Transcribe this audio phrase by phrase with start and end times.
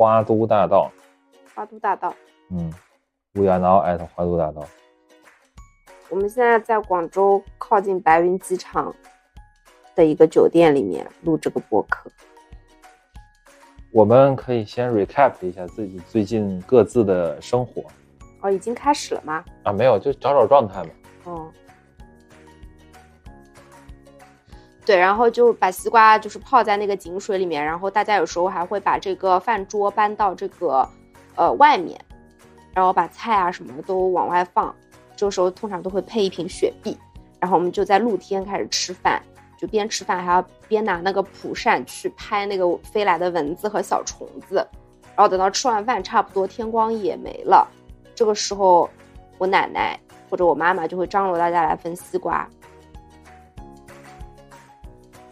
[0.00, 0.90] 花都大道。
[1.54, 2.14] 花都大道。
[2.48, 2.72] 嗯
[3.34, 4.66] ，We are now at 花都大道。
[6.08, 8.94] 我们现在在广州靠近白云机场
[9.94, 12.10] 的一个酒店里面录这个播客。
[13.92, 17.82] 我们可以先 recap 一下自己最近各自的生活。
[18.40, 19.44] 哦，已经开始了吗？
[19.64, 20.90] 啊，没有，就找找状态嘛。
[21.24, 21.52] 哦。
[24.84, 30.88] 对，然后就把西瓜就是泡在那个井水里面，然后大家有时候还会把这个饭桌搬到这个
[31.36, 32.00] 呃外面，
[32.74, 34.74] 然后把菜啊什么的都往外放。
[35.14, 36.96] 这个时候通常都会配一瓶雪碧，
[37.38, 39.22] 然后我们就在露天开始吃饭，
[39.58, 44.66] 就边吃饭还要边拿那个蒲扇去拍那个飞来的蚊子和小虫子，
[45.14, 47.68] 然后等到吃完饭差不多天光也没了，
[48.14, 48.88] 这个时候
[49.36, 52.48] 我奶奶或者我妈妈就会张罗大家来分西瓜。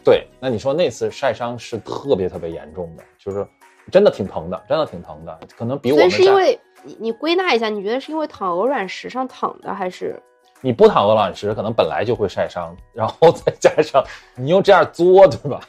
[0.09, 3.47] 对，那你说那次晒伤是特别特别严重的，就是
[3.93, 6.11] 真的挺疼的，真的挺疼的，可能比我们。
[6.11, 10.19] 是因为你你归纳一下，你觉得是因为躺鹅卵石上躺的，还是
[10.62, 14.03] 你不躺鹅卵石可能本来就会晒伤，然后再加上
[14.34, 15.61] 你又这样作，对吧？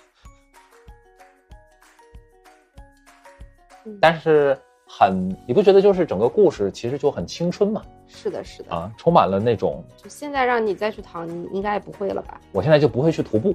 [4.00, 7.82] 但是很，你不觉得就是整个故事其实就很青春嘛？
[8.08, 9.84] 是的，是的啊，充满了那种。
[9.98, 12.40] 就现在让你再去躺，你应该也不会了吧？
[12.54, 13.54] 我现在就不会去徒步。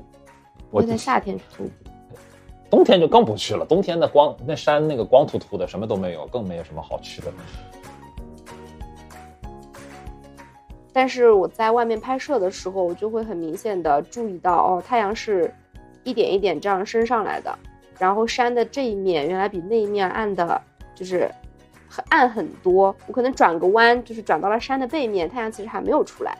[0.74, 2.18] 我在夏天去徒步，
[2.68, 3.64] 冬天就更不去了。
[3.64, 7.32] 冬天的光，那山那个光秃秃的，什么都没有，更没有什么好去的。
[10.92, 15.48] 但是我在外面拍摄的时候，我就会很明显的注意到，哦，太阳是
[16.02, 17.56] 一点一点这样升上来的，
[17.96, 20.60] 然后山的这一面原来比那一面暗的，
[20.92, 21.30] 就是
[21.88, 22.92] 很暗很多。
[23.06, 26.36] 我可能转个弯，就是转到了山的背面，太阳其实还没有出来。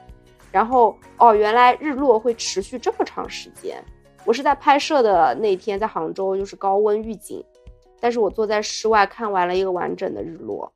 [0.51, 3.81] 然后，哦，原来日落会持续这么长时间。
[4.27, 7.45] 我是在拍摄的那天，在杭州就是高温预警，
[8.01, 10.73] 但是我坐在室外看完了一个完整的日落。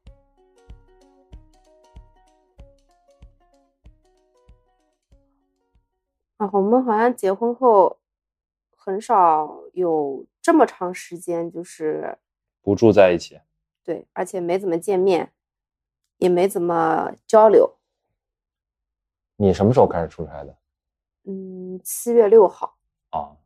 [6.37, 7.99] 啊，我们好像结婚后
[8.77, 12.19] 很少有这么长时间就是
[12.63, 13.41] 不住在一起，
[13.83, 15.33] 对，而且没怎么见面，
[16.19, 17.79] 也没怎么交流。
[19.37, 20.55] 你什么时候开始出差的？
[21.25, 22.78] 嗯，七月六号。
[23.11, 23.37] 啊，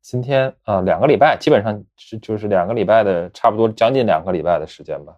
[0.00, 5.16] 今天啊，两个礼拜，基本上是就是两个礼拜的，差不多将近两个礼拜的时间吧。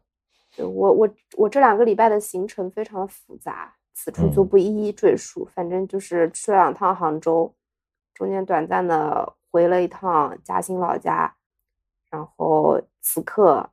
[0.54, 5.48] 对我我我这两个礼拜的行程非常的复杂，此处就不一一赘述。
[5.54, 7.54] 反正就是去了两趟杭州，
[8.14, 11.34] 中间短暂的回了一趟嘉兴老家，
[12.10, 13.70] 然后此刻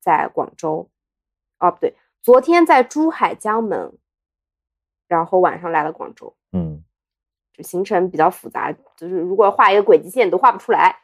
[0.00, 0.88] 在广州。
[1.58, 3.92] 哦，不对，昨天在珠海江门，
[5.08, 6.34] 然后晚上来了广州。
[6.52, 6.82] 嗯。
[7.62, 10.96] 行程比较复杂，就是如果画一个轨迹线你都画不出来。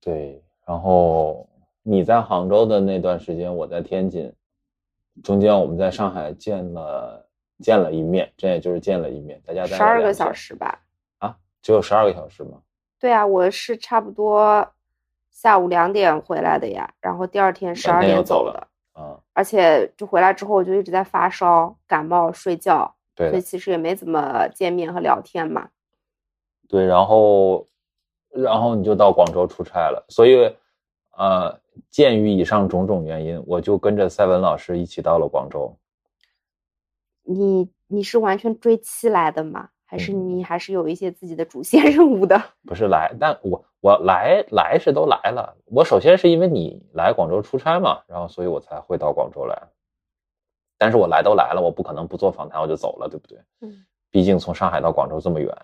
[0.00, 1.48] 对，然后
[1.82, 4.32] 你在杭州的那段时间，我在天津，
[5.22, 7.26] 中间我们在上海见了
[7.58, 10.80] 见了一面，这也就是见了一面，大家十二个小时吧？
[11.18, 12.62] 啊，只有十二个小时吗？
[12.98, 14.66] 对啊，我是差不多
[15.30, 18.68] 下午两点回来的呀，然后第二天十二点走的。
[18.98, 22.94] 嗯，而且就回来之后，我就一直在发烧、感冒、睡觉。
[23.28, 25.68] 所以其实也没怎么见面和聊天嘛。
[26.68, 27.66] 对，然后，
[28.30, 30.06] 然后你就到广州出差了。
[30.08, 30.54] 所以，
[31.18, 31.60] 呃，
[31.90, 35.76] 鉴于以上种种原因，我就跟着赛文老师一起到了广州。
[37.24, 39.70] 你你是完全追期来的吗？
[39.84, 42.40] 还是你还是有一些自己的主 线任务的？
[42.64, 45.56] 不是来，但我我来来是都来了。
[45.64, 49.60] 我首先是因为你来广州出差嘛，然后所以我才会到广州来。
[50.80, 53.38] 但是我来都来了，我不可能不做访谈我就走了，对不对？
[53.60, 55.54] 嗯，毕竟从上海到广州这么远，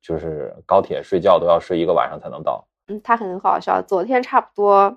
[0.00, 2.64] 就是高铁睡觉都要睡一个晚上才能到。
[2.86, 3.82] 嗯，他很好笑。
[3.82, 4.96] 昨天差不多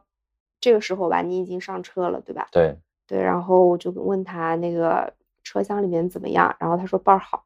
[0.61, 2.47] 这个时候吧，你已经上车了，对吧？
[2.51, 2.75] 对
[3.07, 3.19] 对。
[3.19, 5.11] 然后我就问他那个
[5.43, 7.43] 车厢里面怎么样，然后他说倍儿好。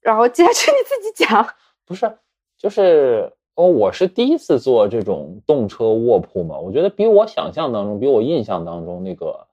[0.00, 1.46] 然后接下去 你自己讲。
[1.84, 2.10] 不是，
[2.56, 9.46] 就是哦，我是第一次坐这种动车卧铺嘛，我觉得比我想象当中，比我印象当中那个。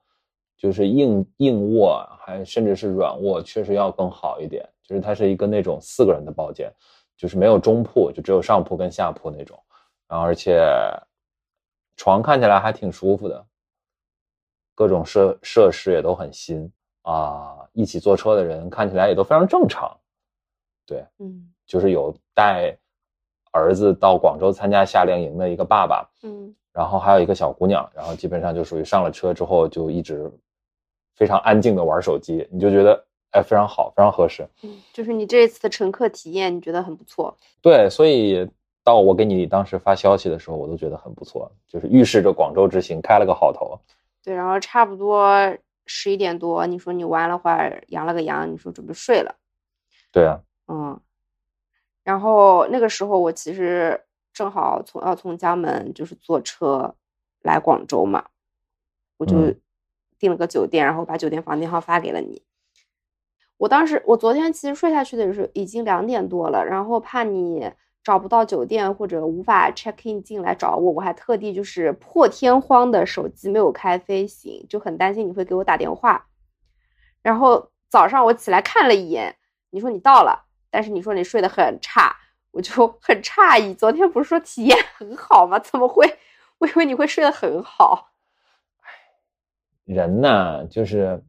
[0.60, 4.68] 就是硬硬卧，还甚至是软卧，确实要更好一点。
[4.84, 6.70] 就是它是一个那种四个人的包间，
[7.16, 9.58] 就是没有中铺，就只有上铺跟下铺那种。
[10.06, 10.62] 然后而且
[11.96, 13.46] 床看起来还挺舒服的，
[14.74, 16.70] 各种设设施也都很新
[17.02, 17.66] 啊。
[17.72, 19.90] 一起坐车的人看起来也都非常正常。
[20.84, 22.76] 对，嗯，就是有带
[23.50, 30.30] 儿子到广州参加夏令营的一个爸爸，嗯，然后还有一个小姑娘，然后基本上就属于上了车之后就一直。
[31.20, 34.48] 非常安静的玩手机，你就觉得哎非常好，非常合适。
[34.62, 37.36] 嗯，就是你这一次的乘客体验，你觉得很不错。
[37.60, 38.48] 对，所以
[38.82, 43.78] 到我给你当时发消息的时候，我都觉得很不错，就是预示着广州之行开了个好头。
[44.24, 49.34] 对，然后差不多十一点多，你说你玩了会儿，养了个羊，你说准备睡了。
[50.10, 50.98] 对啊，嗯，
[52.02, 54.02] 然后那个时候我其实
[54.32, 56.94] 正好从要从江门就是坐车
[57.42, 58.24] 来广州嘛，
[59.18, 59.60] 我就嗯
[60.20, 62.42] 订了个酒店，然后把酒店房间号发给了你。
[63.56, 67.70] 我当时我昨天其实睡下去的时候已经两点多了，然后怕你
[68.04, 76.26] 找不到酒店或者无法 check in 进来找我，我还特地就是破天荒的手机没有开飞行，就很担心你会给我打电话。
[77.22, 79.36] 然后早上我起来看了一眼，
[79.70, 82.16] 你说你到了，但是你说你睡得很差，
[82.52, 83.74] 我就很诧异。
[83.74, 85.58] 昨天不是说体验很好吗？
[85.58, 86.18] 怎么会？
[86.58, 88.09] 我以为你会睡得很好。
[89.92, 91.20] 人呢，就是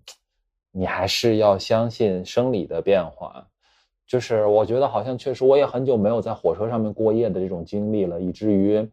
[0.71, 3.47] 你还是要相信生理的变化。
[4.05, 8.87] 就是我觉得好像确实，我也很久没有在火车上面过夜的这种经历了，以至于，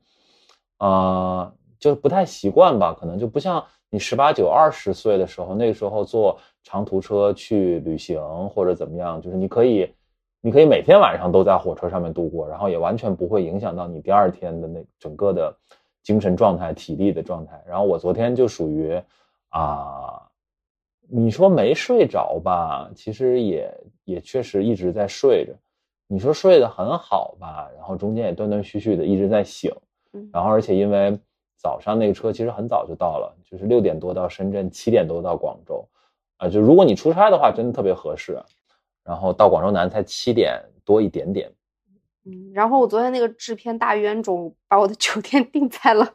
[0.79, 2.97] 啊，就不太习惯吧。
[2.99, 9.93] 可能就不像你十八九、二十岁的时候，那个时候坐长途车去旅行或者怎么样，就是你可以，
[10.41, 15.55] 你可以每天晚上都在火车上面度过，然后也完全不会影响到你第二天的那整个的
[16.03, 17.62] 精神状态、体力的状态。
[17.67, 18.99] 然后我昨天就属于。
[19.50, 20.29] 啊，
[21.09, 22.91] 你说没睡着吧？
[22.95, 23.75] 其实也
[24.05, 25.53] 也确实一直在睡着。
[26.06, 27.69] 你说睡得很好吧？
[27.77, 29.71] 然后中间也断断续续的一直在醒。
[30.12, 31.19] 嗯然后而且因为
[31.56, 35.87] 早上那个车其实很早就到了，就是六点多到深圳，七点多到广州。
[36.39, 38.41] 啊，就如果你出差的话，真的特别合适。
[39.05, 41.50] 然后到广州南才七点多一点点。
[42.25, 46.15] 嗯，然后我昨天那个制片大冤种把我的酒店 定在了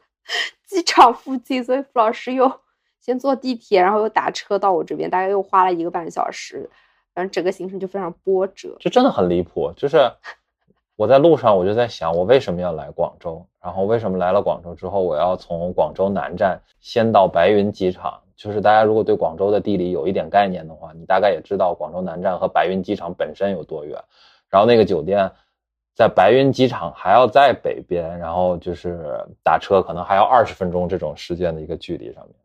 [0.68, 2.63] 机场附近，所以付老师又。
[3.04, 6.70] 先坐地铁，然后又打车到我这边，大概又花了一个半小时，
[7.14, 8.78] 反正整个行程就非常波折。
[8.80, 10.10] 这真的很离谱，就是
[10.96, 13.46] 我在路上我就在想，我为什么要来广州？
[13.62, 18.18] 然后为什么来了广州之后，我要从广州南站先到白云机场？
[18.38, 24.02] 就是大家如果对广州的地理有一点概念的话，你大概也知道广州南站和白云机场本身有多远。
[24.50, 25.30] 然后那个酒店
[25.94, 32.36] 在白云机场还要在北边，然后就是打车可能还要二十分钟这种时间的一个距离上面。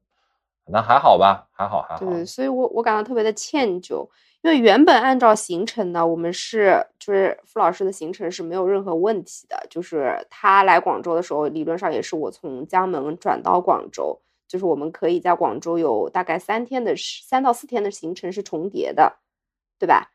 [0.71, 2.01] 那还好吧，还好还好。
[2.05, 4.07] 对，所以我我感到特别的歉疚，
[4.43, 19.17] 因为原本按照行程呢，我们是就是付老师的行程是没有任何问题的，就是他来广州的时候，理论上也是我从江门转到广州，就是我们可以在广州有大概三天的三到四天的行程是重叠的，
[19.79, 20.11] 对吧？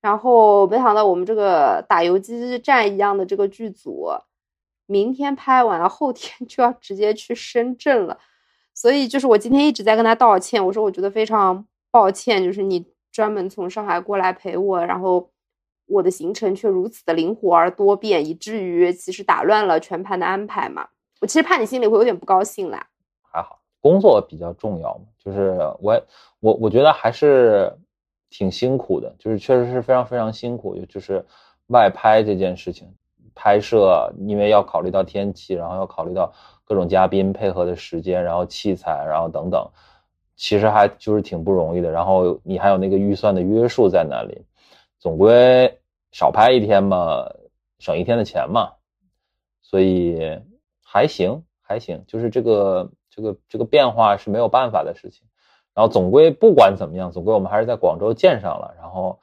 [0.00, 4.08] 然后没想到我们这个打游击战一样的这个剧组，
[4.86, 8.18] 明天拍完了，后天 就要直接去深圳了。
[8.74, 15.30] 所以就是我今天一直在跟他道歉，我说我觉得非常抱歉，就是你专门从上海过来陪我，然后
[15.86, 20.88] 我的行程却如此的灵活而多变，以至于其实打乱了全盘的安排嘛。
[21.20, 22.86] 我其实怕你心里会有点不高兴啦。
[23.30, 26.02] 还好，工作比较重要嘛，就是我
[26.40, 27.72] 我我觉得还是
[28.30, 31.24] 挺辛苦的，就是确实是非常非常辛苦，就是
[31.66, 32.88] 外拍这件事情，
[33.34, 36.32] 拍摄因为要考虑到天气，然后要考虑到。
[36.64, 39.68] 各种嘉宾配合的时间，然后器材，然后等等，
[40.36, 41.90] 其实还就是挺不容易的。
[41.90, 44.44] 然后你还有那个预算的约束在那里，
[44.98, 45.78] 总归
[46.12, 47.28] 少拍一天嘛，
[47.78, 48.72] 省一天的钱嘛，
[49.60, 50.40] 所以
[50.82, 52.02] 还行还行。
[52.06, 55.26] 就是这个这个这个变化是没有办法的事情。
[55.74, 59.18] 然后总归不管怎么样，总归我们还是在广州见上了，然后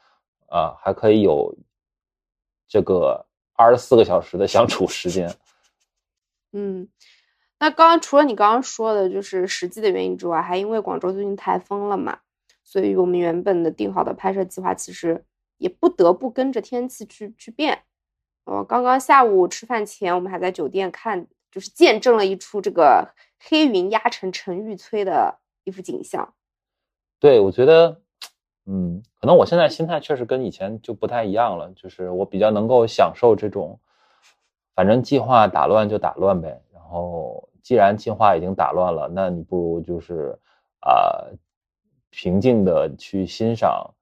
[0.47, 1.55] 啊还可以有
[2.67, 5.33] 这个二十四个小时的相处时间。
[6.51, 6.87] 嗯。
[7.61, 12.19] 那刚刚除了你刚刚说的，就是实际的原因之外，还因为广州最近台风了嘛，
[12.63, 15.25] 所以我们原本的定好的拍摄计划其实
[15.57, 17.83] 也不得不跟着天气去去变。
[18.45, 26.33] 呃，刚刚下午吃饭前，我们还在酒店看，就是见证了一出这个黑云压城城欲摧的一幅景象。
[27.19, 27.99] 对，我觉得，
[28.65, 33.81] 嗯，可能我现在心态确实跟以前就不太一样了，就是我比较能够享受这种，
[34.73, 37.48] 反正计划打乱就打乱呗，然后。
[37.69, 40.35] 既然计划已经打乱了，那你不如就是
[40.79, 41.37] 啊、呃，
[42.09, 43.93] 平静的去欣赏，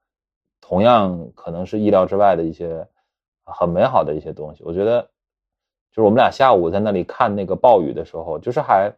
[0.62, 2.88] 同样可能是意料之外的一些
[3.44, 4.64] 很美好的一些东西。
[4.64, 5.02] 我觉得，
[5.92, 8.90] 就是我们俩下午在那里看那个暴雨的时候，就是还，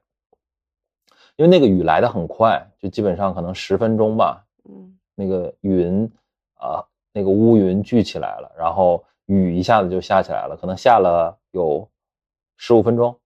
[1.35, 6.05] 因为那个雨来的很快，就基本上可能十分钟吧，嗯，那个云
[6.53, 11.89] 啊、呃，那个乌云聚起来了，然后雨一下子就下起来了，可能下了有
[12.55, 13.19] 十五分钟。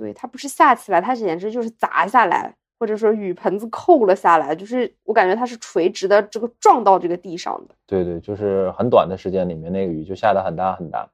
[0.00, 7.74] 对，它不是下起来，它简直就是砸下来，或者说雨盆子扣了下来，就是我感觉它是垂直的，这个撞到这个地上的。
[7.86, 11.06] 对对，就是很短的时间里面，那个雨就下得很大很大。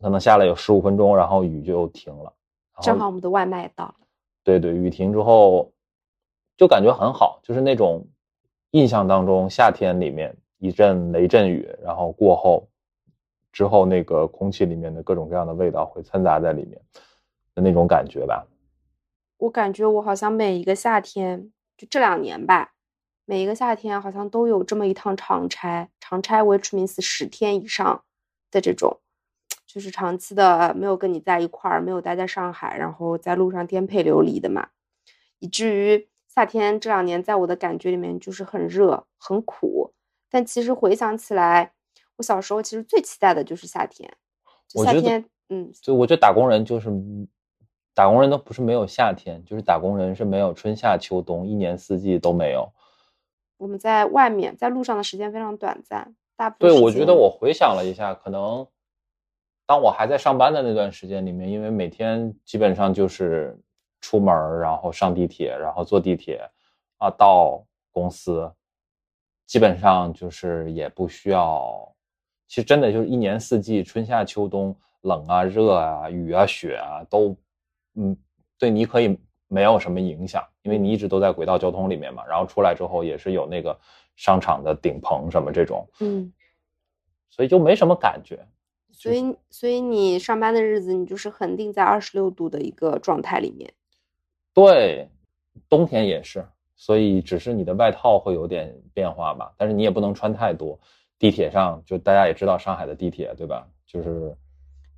[0.00, 2.32] 可能下了有十五分钟，然后雨就停了。
[2.80, 3.94] 正好我们的外卖到了。
[4.44, 5.72] 对对，雨停之后
[6.56, 8.06] 就感觉很好，就是那种
[8.70, 12.68] 印象当中夏天里面一阵雷阵雨，然后过后
[13.52, 16.80] 之后那个空气里面的各种各样的味道会掺杂在里面
[17.54, 18.46] 的那种感觉吧。
[19.38, 22.72] 我感觉我好像每一个夏天，就这两年吧，
[23.24, 28.04] 每一个夏天好像都有这么一趟长差，长差 which means 十天以上
[28.50, 28.98] 的这种。
[29.66, 34.68] 就是长期的没有跟你在一块儿，没有待在上海，然后在路上颠沛流离的嘛，
[35.38, 39.94] 以至于夏天这两年在我的感觉里面就是很热很苦。
[40.28, 41.72] 但其实回想起来，
[42.16, 44.14] 我小时候其实最期待的就是夏天。
[44.68, 46.90] 夏天，嗯，就我觉得打工人就是
[47.94, 52.70] 打工人都不是没有夏天，就是打工人是没有春夏秋冬，一年四季都没有。
[53.58, 58.66] 我们在外面在路上的时间非常短暂，大部分对，我觉得我回想了一下，可能。
[59.64, 63.56] 当我还在上班的那段时间里面，因为每天基本上就是
[64.00, 66.46] 出门，然后上地铁，然后坐地铁，
[66.98, 68.52] 啊，到公司，
[69.46, 71.94] 基本上就是也不需要。
[72.48, 77.34] 其实真的就是一年四季，春夏秋冬，冷啊、热啊、雨啊、雪啊，都，
[77.94, 78.16] 嗯，
[78.58, 79.18] 对你可以
[79.48, 82.24] 没有什么影响，因为你一直都在轨道交通里面嘛。
[82.26, 83.78] 然后出来之后也是有那个
[84.16, 86.32] 商场的顶棚什么这种，嗯，
[87.30, 88.38] 所以就没什么感觉。
[88.92, 93.72] 所以，所以你上班的日子，你就是恒定在二十六度的一个状态里面。
[94.54, 95.08] 对，
[95.68, 96.46] 冬天也是，
[96.76, 100.78] 所以只是你的外套会有点变化吧，但是你也不能穿太多。
[101.18, 103.66] 地铁上，就大家也知道上海的地铁，对吧？
[103.86, 104.36] 就是，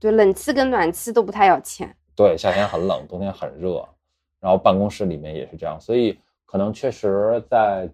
[0.01, 1.97] 对，冷气跟暖气都不太要钱。
[2.17, 3.89] 对，夏天很冷，冬天很热，
[4.41, 7.91] 然后办公室里面也是这样，所以可能确实在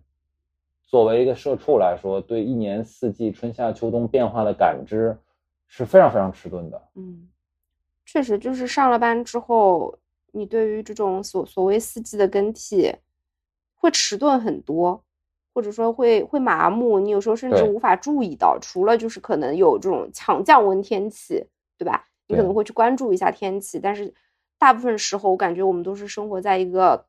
[0.83, 5.17] 作为一个社畜来说，对一年四季春夏秋冬变化的感知。
[5.73, 7.29] 是非常非常迟钝的，嗯，
[8.05, 9.97] 确实就是上了班之后，
[10.33, 12.93] 你对于这种所所谓四季的更替，
[13.77, 15.01] 会迟钝很多，
[15.55, 21.47] 或者说会会麻木，你有时候甚至无法注意到，除了就是可能有这种强降温天气，
[21.79, 22.09] 对吧？
[22.31, 24.15] 你可能会去关注一下天气，但是
[24.59, 27.05] 大部分时候我感觉我们都是生活在一个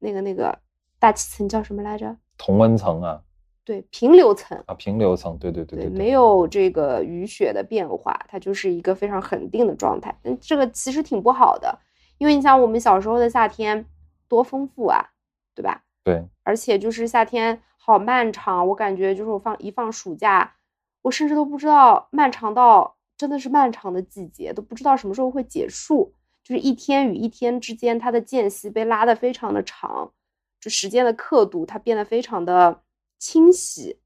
[0.00, 0.58] 那个那个
[0.98, 2.16] 大气层叫什么来着？
[2.36, 3.22] 同温层啊。
[3.64, 10.12] 对平流层啊，平流层，对对对对，没有这个雨雪的变化，它就是一个非常恒定的状态。
[10.24, 11.78] 嗯，这个其实挺不好的，
[12.18, 13.86] 因为你想我们小时候的夏天
[14.26, 15.10] 多丰富啊，
[15.54, 15.84] 对吧？
[16.02, 20.56] 对，而且就是夏天好漫长，我感觉就是我放一放暑假，
[21.02, 26.12] 我甚至都不知道漫长到真的是漫长的季节，都不知道什么时候会结束。
[26.44, 30.12] 就是一天与一天之间，它的间隙被拉得非常的长，
[30.60, 32.82] 就时间的刻度它变得非常的。
[33.24, 34.00] 清晰，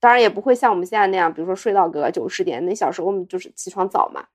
[0.00, 2.64] 当然也不会像我们现在那样，比如说睡到个九十点。
[2.64, 4.26] 那小时候我们就是起床早嘛，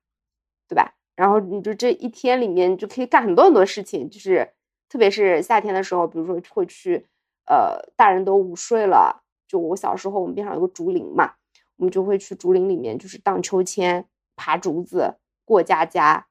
[0.68, 0.94] 对吧？
[1.16, 4.48] 然后你就这一天里面就可以干很多很多事情，就是
[4.88, 7.04] 特别是夏天的时候，比如说会去，
[7.46, 11.34] 呃，大人都午睡了，就我小时候我们边上有个竹林嘛，
[11.76, 16.26] 我们就会去竹林里面就是荡秋千、爬竹子、过家家，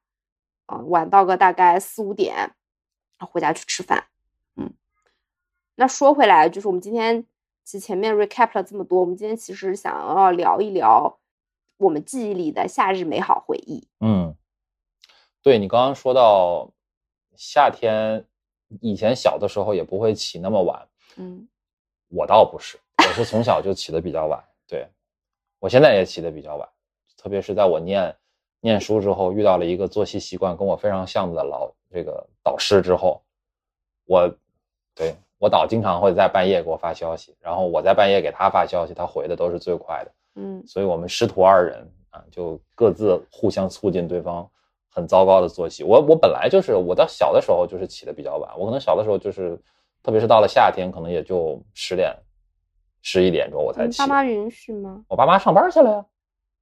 [0.66, 2.56] 啊，玩到个大概四五点，
[3.20, 4.08] 回家去吃饭。
[4.56, 4.74] 嗯
[5.76, 7.26] 那说回来，就是我们今天
[7.64, 11.20] 其实前面 recap 了这么多，我们今天其实想要聊一聊
[11.78, 13.88] 我们记忆里的夏日美好回忆。
[14.00, 14.36] 嗯，
[15.42, 16.72] 对你刚刚说到
[17.36, 18.24] 夏天，
[18.82, 20.88] 以前小的时候也不会起那么晚。
[21.16, 21.48] 嗯，
[22.10, 24.44] 我倒不是，我是从小就起的比较晚。
[24.68, 24.88] 对，
[25.64, 26.68] 我现在也起得比较晚，
[27.16, 28.14] 特别是在我念
[28.60, 33.22] 念书之后，遇到了一个作息习惯跟我非常像的老这个导师之后，
[34.06, 34.30] 我
[34.94, 35.16] 对。
[35.40, 40.12] 我导经常会在半夜给我发消息，然后我在半夜给他发消息，他回的都是最快的。
[40.36, 44.50] 嗯，所以我们师徒二人啊，就各自互相促进对方
[44.90, 45.84] 很糟糕的作息。
[45.84, 49.60] 我我本来就是我到小的时候就是起得比较晚，我可能小的时候就是，
[50.02, 52.16] 特别是到了夏天，可能也就十点、
[53.04, 54.00] 十一点钟我才起。
[54.00, 55.06] 爸妈允许吗？
[55.08, 56.06] 我爸妈上班去了呀。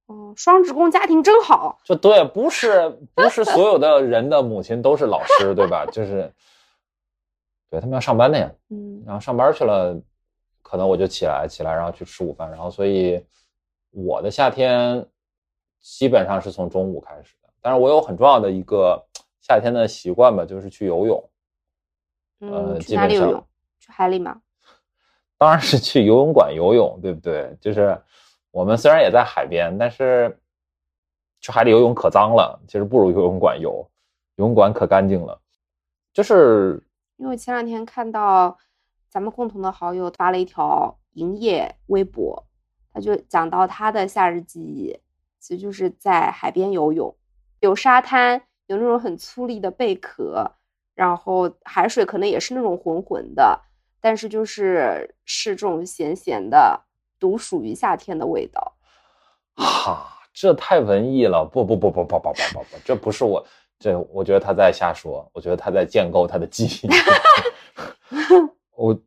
[0.04, 1.78] 哦，双职工家庭真好。
[1.82, 5.86] 就对，不是不是所有的人的母亲都是老师，对吧？
[5.86, 6.30] 就是。
[7.72, 9.98] 对他们要上班的呀，嗯，然后上班去了，
[10.60, 13.24] 可能我就起来起来，然后去吃午饭，然后所以
[13.92, 15.02] 我的夏天
[15.80, 17.48] 基本上是从中午开始的。
[17.62, 19.02] 但是我有很重要的一个
[19.40, 21.30] 夏天的习惯吧，就是去游泳。
[22.40, 23.46] 嗯，去哪里游泳？
[23.78, 24.42] 去海里吗？
[25.42, 27.52] 当然是去游泳馆游泳，对不对？
[27.60, 28.00] 就是
[28.52, 30.38] 我们虽然也在海边，但是
[31.40, 33.84] 去海里游泳可脏了，其实不如游泳馆游，
[34.36, 35.40] 游泳馆可干净了，
[36.12, 36.80] 就是。
[37.16, 38.56] 因为前两天看到
[39.08, 42.44] 咱们共同的好友发了一条营业微博，
[42.92, 44.96] 他就讲到他的夏日记忆，
[45.40, 47.14] 其实就是在海边游泳，
[47.58, 50.52] 有沙滩，有那种很粗粝的贝壳，
[50.94, 53.60] 然后海水可能也是那种浑浑的，
[54.02, 56.78] 但是就是是这种咸咸的，
[57.20, 58.74] 独属于夏天的味道。
[59.54, 61.44] 哈，这太文艺了！
[61.44, 63.46] 不不不不不不不不不，这不是我，
[63.78, 66.88] 这我觉得他在瞎说，我觉得他在建构他的记忆。
[68.74, 68.98] 我，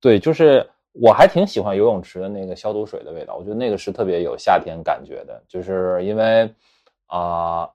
[0.00, 6.54] 对，就是我还挺喜欢游泳池的那个消毒水的味道，我觉得那个是特别有夏天感觉的，就是因为
[7.06, 7.70] 啊，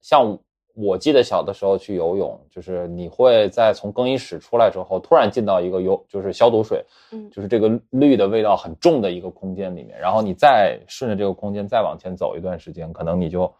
[0.00, 0.38] 像
[0.80, 13.52] 我记得小的时候去游泳，就是你会在从更衣室出来之后，突然进到一个游就是消毒水，嗯就是这个氯的味道很重的一个空间里面，然后你再顺着这个空间再往前走一段时间，可能你就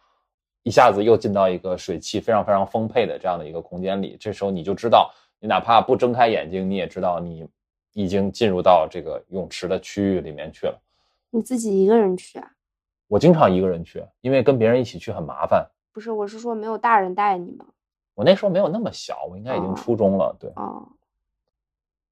[0.63, 5.11] 一下子又进到一个水汽非常非常丰沛的这样的一个空间里，这时候你就知道，
[5.41, 7.45] 你哪怕不睁开眼睛，你也知道你
[7.93, 10.81] 已经进入到这个泳池的区域里面去了。
[11.31, 12.49] 你自己一个人去啊？
[13.09, 15.69] 我经常一个人去，因为跟别人一起去很麻烦。
[15.91, 17.65] 不是，我是说没有大人带你吗？
[18.15, 20.35] 我那时候没有那么小，我应该已经哦初中了。
[20.39, 20.87] 对，哦，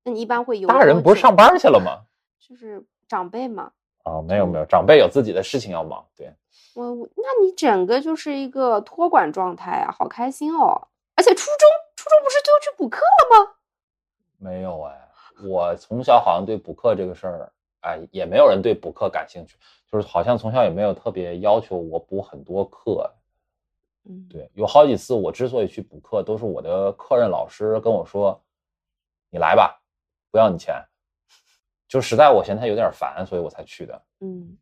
[0.04, 2.06] 那你一般会有大人不是上班去了吗？
[2.40, 3.72] 就是长辈嘛。
[4.04, 6.06] 啊，没有没有，长辈有自己的事情要忙。
[6.16, 6.34] 对，
[6.76, 10.88] 我我那你整个就是一个托管状态啊，好开心哦！
[11.16, 13.52] 而且初中初中不是就去补课了吗？
[14.38, 15.10] 没有哎，
[15.44, 19.58] 我从小好像对补课这个事儿，哎，也没有人对补课感兴趣，
[19.92, 23.12] 就是好像从小也没有特别要求我补很多课。
[24.10, 28.42] 嗯，对，有好几次我之所以去补课，都是我的课任老师跟我说
[29.30, 29.82] ：“你来吧，
[30.32, 30.76] 不要你钱。”
[31.88, 34.04] 就实在我嫌他有点烦，所以我才去的。
[34.20, 34.58] 嗯，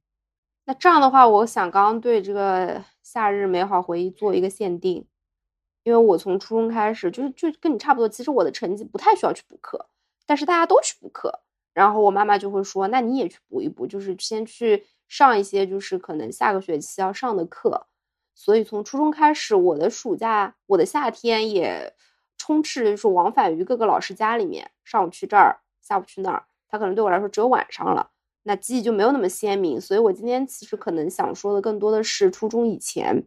[0.65, 5.07] 那这样的话，我想刚刚对这个夏日美好回忆做一个限定，
[5.83, 9.87] 因为我从初中开始，就是就跟你差不多，其实我的成绩不太需要去补课，
[10.27, 11.41] 但是大家都去补课，
[11.73, 17.87] 然后我妈妈就会说，那你也去补一补，就是先去上一些就是可能下个学期要上的课，
[18.35, 21.93] 所以从初中开始，我的暑假、我的夏天也
[22.37, 28.11] 充斥着就是往返于各个老师家里面，上午去这儿，下午去那儿，他可能对我来说只有晚上了。
[28.43, 33.23] 那记忆就没有那么鲜明，所以我今天其实可能想说的更多的是初中以前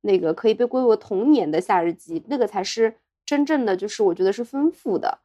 [0.00, 5.18] 那个可以被归为童年的夏日记忆，那个才是真正的，就是我觉得是丰富的，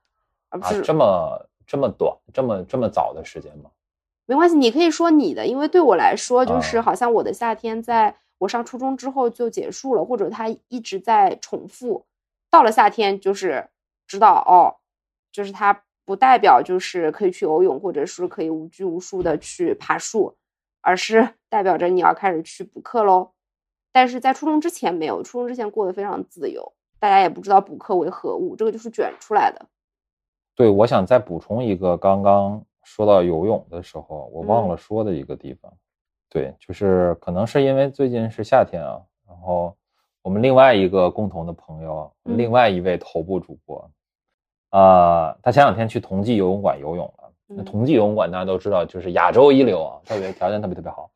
[0.50, 3.72] 而不啊是、，这么这么短，这么这么早的时间吗？
[4.26, 12.06] 没关系，你可以说你的，因为对我来说，就是啊好像我的夏天在我上初中之后就结束了，或者它一直在重复，
[12.50, 13.70] 到了夏天就是
[14.06, 14.76] 知道哦，
[15.32, 20.36] 就是它不代表就是可以去游泳，或者是可以无拘无束的去爬树，
[20.82, 23.32] 而是 代表着你要开始去补课喽。
[23.94, 29.66] 但是在初中之前没有，初中之前过得非常自由，大家也不知道补课为何物，这个就是卷出来的。
[30.54, 35.72] 对，我想再补充一个，刚刚说到游泳的时候，我忘嗯了说的一个地方。
[36.34, 39.78] 对，就是可能是因为最近是夏天啊，然后
[40.24, 43.88] 我们另外一个共同的朋友，嗯另外一位头部主播，
[44.72, 47.30] 啊、他前两天去同济游泳馆游泳了。
[47.46, 51.12] 那嗯同济游泳馆大家都知道，就是亚洲一流啊，特别条件特别特别好。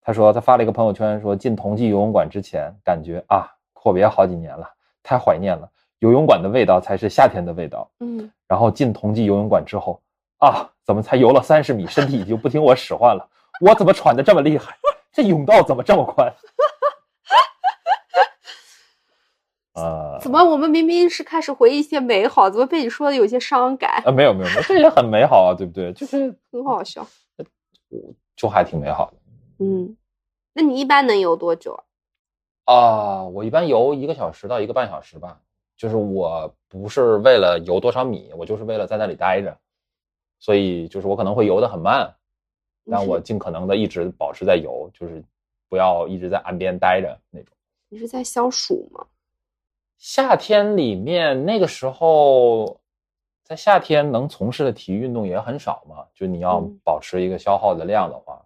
[0.00, 4.68] 他说他发了一个朋友圈，说进同济游泳馆之前，感觉啊阔别好几年了，
[5.00, 7.88] 太怀念了，游泳馆的味道才是夏天的味道。
[8.00, 10.00] 嗯，然后进同济游泳馆之后，
[10.38, 13.28] 啊，怎么才游了三十米，身体已经不听我使唤了？
[13.60, 14.76] 我怎么喘的这么厉害？
[15.12, 16.32] 这甬道怎么这么宽？
[19.74, 24.02] 啊， 怎么我们明明是开始回忆一些美好，怎么被你说的有些伤感？
[24.04, 24.10] 啊？
[24.10, 25.92] 没有没有没有，这也很美好啊，对不对？
[25.92, 27.06] 就是很好笑。
[28.36, 29.16] 就还挺美好的
[29.58, 29.96] 嗯，
[30.54, 31.74] 那你一般能游多久
[32.64, 32.74] 啊？
[32.74, 33.24] 啊。
[33.24, 35.38] 我一般游一个小时到一个半小时吧，
[35.76, 39.54] 就是我不是为了游多少米，我就是为了在那里待着，
[40.38, 42.14] 所以就是我可能会游得很慢，
[42.90, 45.22] 但我尽可能的一直保持在游，就是
[45.68, 47.54] 不要一直在岸边待着那种。
[47.88, 49.06] 你是在消暑吗？
[49.98, 52.80] 夏天里面那个时候，
[53.44, 58.42] 在夏天能从事的体育运动也很少嘛，就你要嗯保持一个消耗的量的话，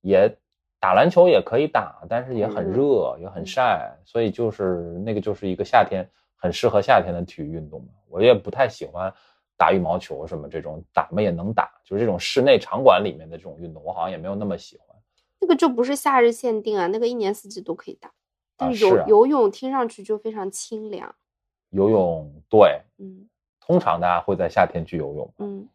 [0.00, 0.34] 也
[0.80, 7.88] 打篮球也可以打，但是也很很热，也很晒，所以就是那个就是一个夏天很适合夏天的体育运动嘛。
[8.08, 9.12] 我也不太喜欢
[9.58, 14.96] 打羽毛球什么这种，打嘛也能打，就是这种室内场馆里面的这种运动，我好像也没有那么喜欢。
[15.40, 18.10] 那个就不是夏日限定啊，那个一年四季都可以打。
[18.56, 21.14] 但啊是游、是啊游泳听上去就非常清凉。
[21.70, 23.28] 游泳对，嗯
[23.60, 25.34] 通常大家会在夏天去游泳。
[25.38, 25.68] 嗯，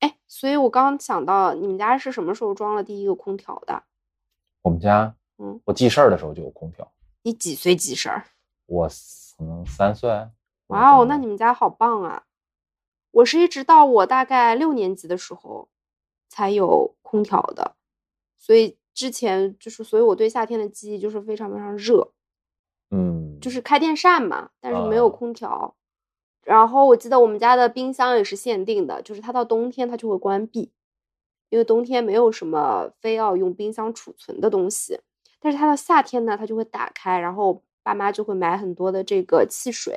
[0.00, 3.82] 哎，所以我刚刚想到，你们家是什么时候装了第一个空调的？
[4.62, 6.86] 我们家，嗯，我记事儿的时候就有空调。
[7.22, 8.24] 你几岁记事儿？
[8.66, 8.88] 我
[9.38, 10.10] 可能三岁。
[10.66, 12.22] 哇哦，那你们家好棒啊！
[13.12, 15.68] 我是一直到我大概六年级的时候
[16.28, 17.74] 才有空调的，
[18.38, 22.12] 所以之前就是，所以我对夏天的记忆就是非常非常热，
[22.90, 25.74] 嗯，就是开电扇嘛，但是没有啊空调。
[26.42, 30.72] 然后我记得我们家的冰箱也是限定的，就是它到冬天它就会关闭，
[31.50, 35.00] 因为冬天没有什么非要用冰箱储存的东西。
[35.38, 39.94] 但是它到夏天呢，它就会打开，然后爸妈就会买很多的这个汽水、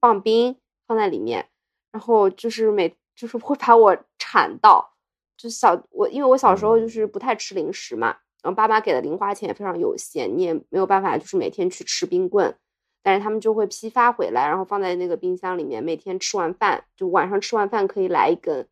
[0.00, 0.56] 棒冰
[0.86, 1.48] 放在里面，
[1.96, 4.92] 然后就是每就是会把我馋到。
[5.34, 8.08] 就小我，因为我小时候就是不太吃零食嘛，
[8.42, 12.54] 然后爸妈给的零花钱也非常有限，你也没有办法就是每天去吃冰棍，
[13.02, 18.68] 但是他们就会批发回来，然后放在那个冰箱里面，每天吃完饭就晚上吃完饭可以来一根，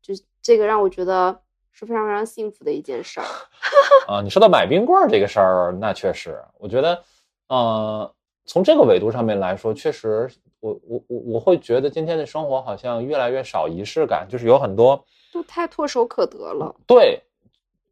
[0.00, 3.26] 就这个让我觉得是非常非常幸福的一件事儿。
[4.08, 7.04] 啊，你说到买冰棍儿这个事儿，那确实，我觉得，
[7.48, 10.28] 呃，从这个维度上面来说，确实，
[10.60, 16.74] 我我我我会觉得今天的生活好像越来越少仪式感，就是有很多都太唾手可得了。
[16.86, 17.22] 对，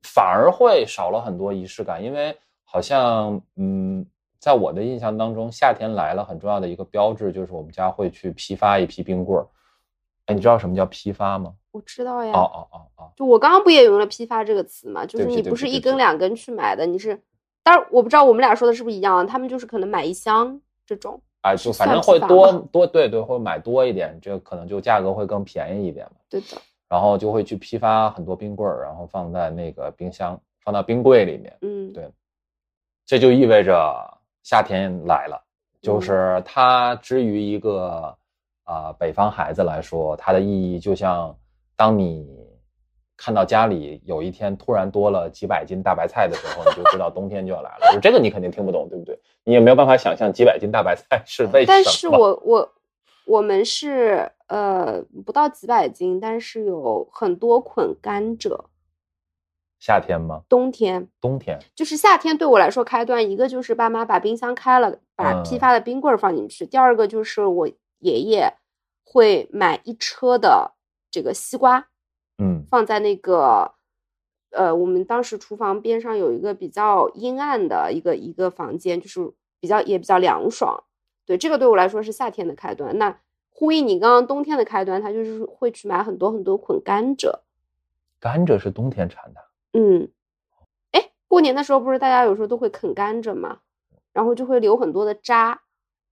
[0.03, 4.05] 反而会少了很多仪式感，因为好像，嗯，
[4.39, 9.47] 在我的印象当中，夏天来了很重要的一个标志就是我们家会去批发一批冰棍儿。
[10.27, 11.55] 哎，你知道什么叫批发吗？
[11.73, 17.23] 我知道呀，哦哦哦哦，就我刚刚不也用了“批发”这个词嘛，就是你不是一根两根去买的，你是，
[17.63, 21.21] 当然我不知道我们俩说的是不是一样，他们就是可能买一箱这种。
[21.43, 26.17] 啊，就反正会多多对对，会买多一点，这个可能就价格会更便宜一点嘛。
[26.29, 26.47] 对的，
[26.89, 31.57] 然后就会去批发很多冰棍儿，然后放在那个冰箱，放到冰柜里面。
[31.63, 32.11] 嗯，对
[33.07, 33.75] 这就意味着
[34.43, 35.43] 夏天来了，
[35.81, 38.15] 就嗯是它之于一个
[38.65, 41.35] 啊、北方孩子来说，它的意义就像
[41.75, 42.29] 当你
[43.23, 47.93] 看到家里有一天突然多了几百斤大白菜的时候，你就知道冬天就要来了。
[47.93, 49.21] 就这个你肯定听不懂，对不对？
[49.45, 51.67] 你也没有办法想象几百斤大白菜是为什么。
[51.67, 52.73] 但是我我
[53.27, 58.59] 我们是呃不到几百斤，但是有很多捆甘蔗。
[59.79, 60.41] 夏天吗？
[60.49, 68.55] 冬天冬天就是夏天对我来说开端，一个就是爸妈把冰箱开了，把嗯批发的冰棍儿放进去；第二个就是我爷爷
[69.05, 70.73] 会买一车的
[71.11, 71.89] 这个西瓜，
[72.41, 73.73] 嗯放在那个
[74.51, 80.83] 呃，我们当时厨房边上有一个比较阴暗的一个一个房间，就是比较也比较凉爽。
[81.25, 82.99] 对，这个对我来说是夏天的开端。
[82.99, 83.17] 那
[83.51, 87.31] 呼应你刚刚冬天的开端，他就是会去买很多很多捆甘蔗。
[88.19, 89.41] 甘蔗是冬天产的。
[89.75, 90.09] 嗯，
[90.91, 93.59] 哎，过年的时候不是大家有时候都会啃甘蔗嘛，
[94.13, 95.61] 然后就会留很多的渣，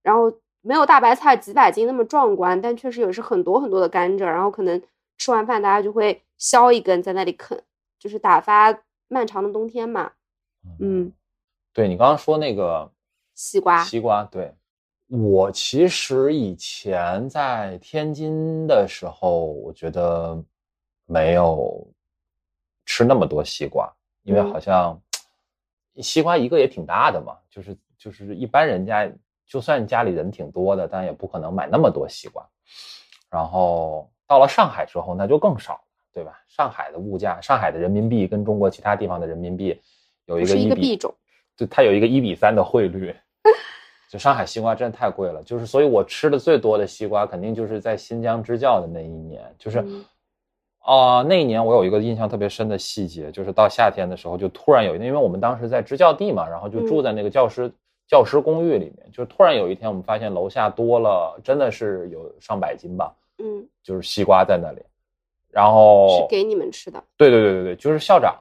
[0.02, 4.80] 然后没有大白菜几百斤那么壮观，但确实也是很多很多的甘蔗，然后可能
[5.18, 7.62] 吃完饭大家就会削一根在那里啃，
[7.98, 10.12] 就是打发漫长的冬天嘛。
[10.80, 11.12] 嗯，
[11.72, 12.90] 对你刚刚说那个
[13.34, 14.54] 西瓜，西瓜，对
[15.08, 20.42] 我其实以前在天津的时候，我觉得
[21.06, 21.86] 没有
[22.84, 23.90] 吃那么多西瓜，
[24.22, 25.00] 因为嗯好像
[25.96, 29.10] 西瓜一个也挺大的嘛，就是就是一般人家
[29.46, 32.46] 就算家里人挺多的，但也不可能买那么多西瓜。
[33.30, 35.80] 然后到了上海之后，那就更少了，
[36.12, 36.38] 对吧？
[36.46, 39.80] 上海的物价，上海的人民币跟中国其他地方的人民币
[40.26, 41.12] 有一个一比个币种。
[41.56, 43.12] 对，它有一个一比三的汇率。
[44.10, 50.04] 就上海西瓜真的太贵了，就是所以我吃的最多的西瓜肯定就是在新疆支教的那一年，就是嗯
[50.78, 57.70] 啊、那一年我有一个印象特别深的细节，就是到夏天的时候，就突然有一天，因为我们当时在支教地嘛，然后就住嗯在那个教师、
[58.06, 64.82] 教师公寓里面，就突然有一天我们发现楼下多了，真的是有上百斤吧，嗯，就是西瓜在那里，
[65.48, 67.02] 然后是给你们吃的。
[67.16, 68.36] 对对对对对，就是校长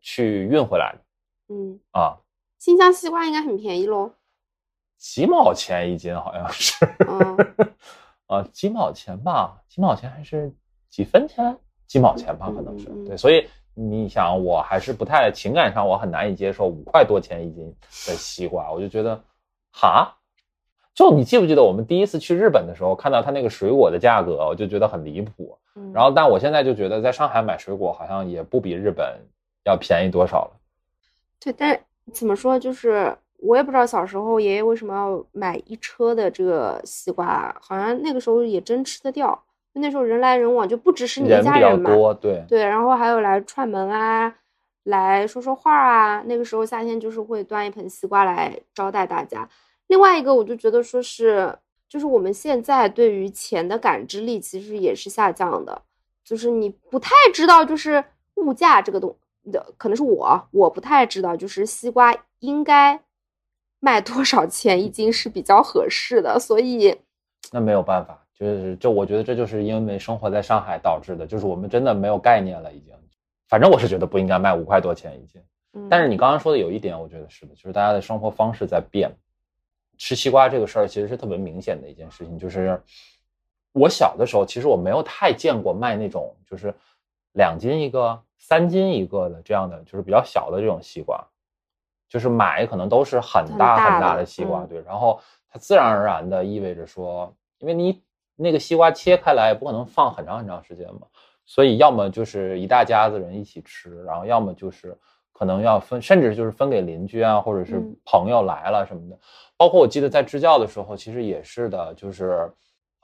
[0.00, 2.18] 去运回来的嗯，啊，
[2.58, 4.12] 新疆西瓜应该很便宜喽。
[4.96, 6.84] 几毛钱一斤好像是。
[7.06, 7.36] 嗯
[8.26, 10.52] 啊，几毛钱吧，几毛钱还是
[10.90, 11.56] 几分钱？
[11.86, 13.16] 几毛钱吧，可能是对。
[13.16, 17.74] 所以你想，我还是不太情感上我很难以接受五块多钱一斤
[18.06, 19.18] 的西瓜，我就觉得，
[19.72, 20.14] 哈，
[20.98, 25.56] 就你记不记得我们第一次去日本的时候，看到它那个水果的价格，我就觉得很离谱。
[25.76, 29.06] 嗯，然后，但我现在就觉得在上海买水果好像也不比日本
[29.64, 30.50] 要便宜多少了。
[31.38, 31.80] 对，但是
[32.12, 39.40] 怎么说，就是我也不知道小时候爷爷为什么要买一车的这个西瓜，好像那个时候也真吃得掉，
[39.74, 44.34] 那时候人来人往，就不只是你一人比较家人嘛，多，对，对，然后还有来串门啊，
[44.82, 46.24] 来说说话啊。
[46.26, 49.48] 那个时候夏天就是会端一盆西瓜来招待大家。
[49.88, 55.82] 另外一个，我就觉得说是，就是我们现在对于钱的感知力其实也是下降的，
[56.24, 58.02] 就是你不太知道，就是
[58.36, 59.14] 物价这个东
[59.50, 63.00] 的，可能是我我不太知道，就是西瓜应该
[63.80, 66.96] 卖多少钱一斤是比较合适的，所以
[67.50, 72.94] 那没有办法，就是就我觉得这就是因为生活在上海导致的，就是我们真的没有概念了，已经。
[73.48, 75.40] 反正我是觉得不应该卖五块多钱一斤。
[75.72, 79.10] 嗯但是你刚刚说的有一点，我觉得是的，就是大家的生活方式在变。
[79.98, 82.80] 吃西瓜这个事儿其实是特别明显的一件事情，就是
[83.72, 86.74] 我小的时候，其实我没有太见过卖那种就是
[87.32, 91.22] 两斤一个、三斤一个的这样的，就是比较小的这种西瓜，
[92.08, 94.68] 就是买可能都是很大很大的的西瓜，嗯。
[94.68, 98.00] 对，然后它自然而然的意味着说，因为你
[98.36, 101.02] 那个西瓜切开来不可能放很长很长时间嘛，
[101.44, 104.96] 所以要么就是一大家子人一起吃，然后要么就是
[105.38, 109.16] 可能要分，甚至就是分给邻居啊，或者是嗯朋友来了什么的。
[109.56, 112.50] 包括我记得在支教的时候，其实也是的，就是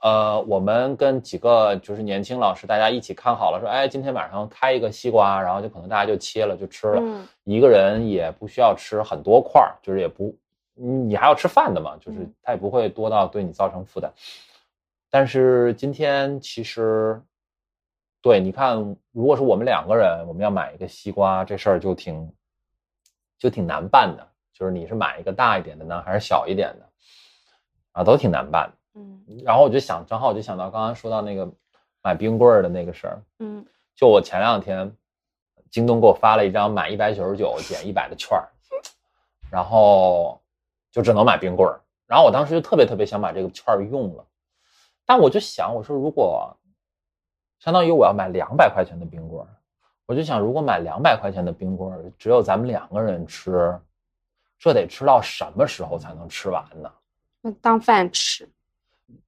[0.01, 10.35] 呃，我们跟几个就是年轻老师，大家一起看好了，说，哎，今天晚上开一个西瓜，然后就可能大家就切了就吃了，嗯一个人也不需要吃很多块儿，就是也不，
[10.73, 14.11] 你还要吃饭的嘛，就是嗯它也不会多到对你造成负担。
[15.09, 17.21] 但是今天其实，
[18.25, 18.75] 对，你看，
[19.11, 22.33] 如果是我们两个人，我们要买一个西瓜，这事儿就挺
[23.37, 24.27] 就挺难办的。
[24.51, 26.89] 就是你是买一个大一点的呢，还是小一点的，
[27.91, 28.99] 啊，都挺难办的。
[28.99, 31.47] 嗯然后我就想，正好我就想到刚刚说到那个
[32.01, 33.63] 买冰棍儿的那个事儿，嗯
[33.95, 34.91] 就我前两天，
[35.69, 38.49] 京东给我发了一张满一百九十九减一百的券儿，
[39.51, 40.41] 然后
[40.91, 41.79] 就只能买冰棍儿。
[42.07, 44.25] 然后我当时就特别特别想把这个券儿用了，
[45.05, 46.57] 但我就想，我说如果
[47.59, 49.47] 相当于我要买两百块钱的冰棍儿，
[50.05, 53.77] 我就想，如果买两百块钱的冰棍儿，只有咱们两个人吃，
[54.59, 56.91] 这得吃到什么时候才能吃完呢？
[57.41, 58.47] 那当饭吃。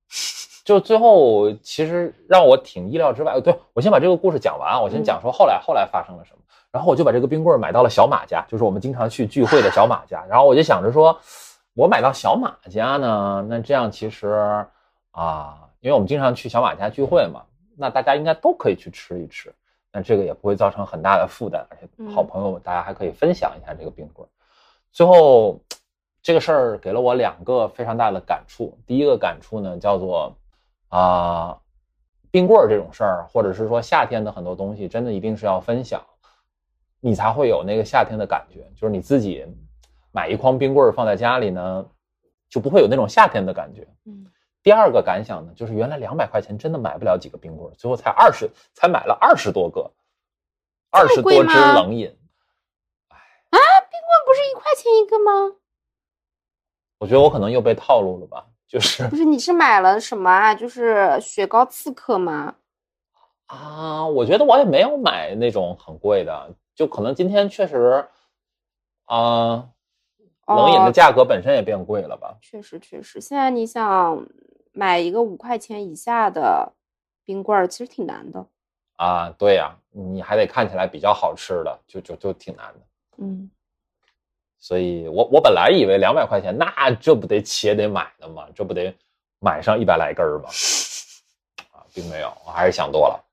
[0.63, 3.39] 就最后其实让我挺意料之外。
[3.39, 6.39] 对我先把这个故事讲完啊，我先讲说后来后来发生了什么。
[6.71, 10.25] 然后我就把这个冰棍儿买到了小马家，就是我们经常去聚会的小马家。
[10.29, 11.17] 然后我就想着说，
[11.73, 14.65] 我买到小马家呢，那这样其实
[15.11, 17.41] 啊，因为我们经常去小马家聚会嘛，
[17.77, 19.53] 那大家应该都可以去吃一吃，
[19.91, 24.29] 那这个也不会造成很大的负担，而且好朋友们大家还可以分享一下这个冰棍儿。
[24.91, 25.61] 最后
[26.21, 28.77] 这个事儿给了我两个非常大的感触。
[28.85, 30.35] 第一个感触呢，叫做
[30.89, 31.57] 啊、
[32.31, 36.03] 冰棍儿这种事儿，或者是说夏天的很多东西，真的一定是要分享，
[36.99, 38.67] 你才会有那个夏天的感觉。
[38.75, 39.45] 就是你自己
[40.11, 41.85] 买一筐冰棍儿放在家里呢，
[42.49, 43.87] 就不会有那种夏天的感觉。
[44.05, 44.25] 嗯
[44.67, 49.89] 第二个感想呢，就是原来两百块钱真的买不了几个冰棍，最后才二十，才买了二十多个，
[50.91, 52.09] 二十多支冷饮。
[53.07, 54.25] 啊，冰棍。
[54.25, 55.55] 不是一块钱一个吗？
[56.97, 60.53] 我觉得我可能又被套路了吧，就是不是，你是买了什么啊？
[60.53, 62.55] 就是雪糕刺客吗？
[63.45, 68.05] 啊，我觉得我也没有买那种很贵的，就可能今天确实，
[69.05, 69.69] 啊，
[70.45, 72.35] 冷饮的哦价格本身也变贵了吧？
[72.41, 74.27] 确实确实，现在你想
[74.77, 76.71] 买一个五块钱以下的
[77.25, 78.45] 冰棍儿，其实挺难的。
[78.97, 82.79] 啊，对呀、你还得看起来比较好吃的，就就就挺难的。
[83.17, 83.49] 嗯，
[84.59, 88.47] 所以我我本来以为两百块钱，那这不得且得买的吗？
[88.53, 88.95] 这不得
[89.39, 90.49] 买上一百来根儿吗？
[91.73, 93.23] 啊，并没有，我还是想多了。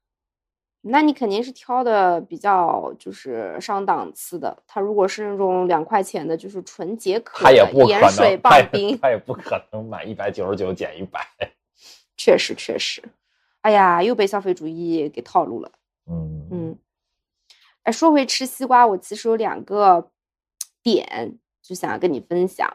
[0.86, 4.56] 那你肯定是挑的比较就是上档次的。
[4.66, 11.20] 它如果是那种两块钱的，就是纯解渴的盐水棒冰，他也不可能满一百九十九减一百。
[12.16, 13.02] 确实确实。
[13.62, 15.70] 哎呀，又被消费主义给套路了。
[16.06, 16.78] 嗯嗯，
[17.84, 20.10] 哎，说回吃西瓜，我其实有两个
[20.82, 22.70] 点就想要跟你分享。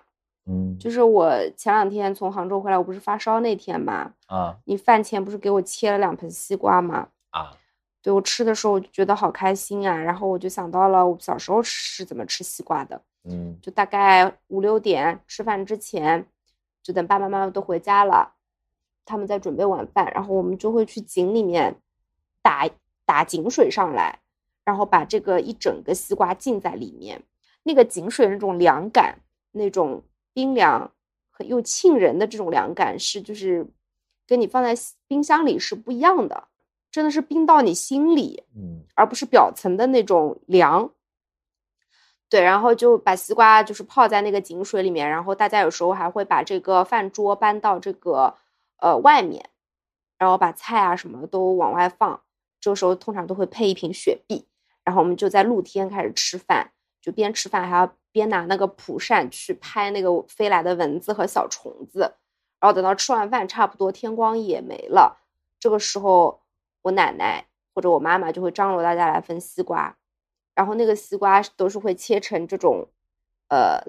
[0.48, 7.10] 嗯，就是我前两天从杭州回来，我不是发烧那天嘛，啊你饭前不是给我切了两盆西瓜吗？
[7.30, 7.52] 啊
[8.10, 13.56] 对我吃的时候我就觉得好开心啊，然后我就想到了我小时候是怎么吃西瓜的，嗯。
[13.62, 16.26] 就大概五六点吃饭之前，
[16.82, 18.34] 就等爸爸妈妈都回家了，
[19.06, 21.76] 他们在准备晚饭，然后我们就会去井里面
[22.42, 22.68] 打
[23.06, 24.18] 打井水上来，
[24.66, 27.22] 然后把这个一整个西瓜浸在里面，
[27.62, 29.20] 那个井水那种凉感，
[29.52, 30.02] 那种
[30.34, 30.92] 冰凉
[31.30, 33.68] 和又沁人的这种凉感是就是
[34.26, 34.74] 跟你放在
[35.08, 36.48] 冰箱里是不一样的，
[36.92, 38.44] 真的是冰到你心里。
[38.56, 40.92] 嗯而不是表层的那种凉。
[42.28, 48.36] 对，然后就把西瓜就是泡在那个井水里面，然后大家有时候还会把这个饭桌搬到这个
[48.80, 49.50] 呃外面，
[50.18, 52.22] 然后把菜啊什么都往外放。
[52.60, 54.46] 这个时候通常都会配一瓶雪碧，
[54.84, 56.70] 然后我们就在露天开始吃饭，
[57.02, 62.02] 就边吃饭还要边拿那个蒲扇去拍那个飞来的蚊子和小虫子，
[62.60, 65.18] 然后等到吃完饭差不多天光也没了，
[65.58, 66.39] 这个时候
[66.82, 69.96] 我奶奶或者我妈妈就会张罗大家来分西瓜，
[70.56, 72.88] 然后那个西瓜都是会切成这种
[73.50, 73.82] 呃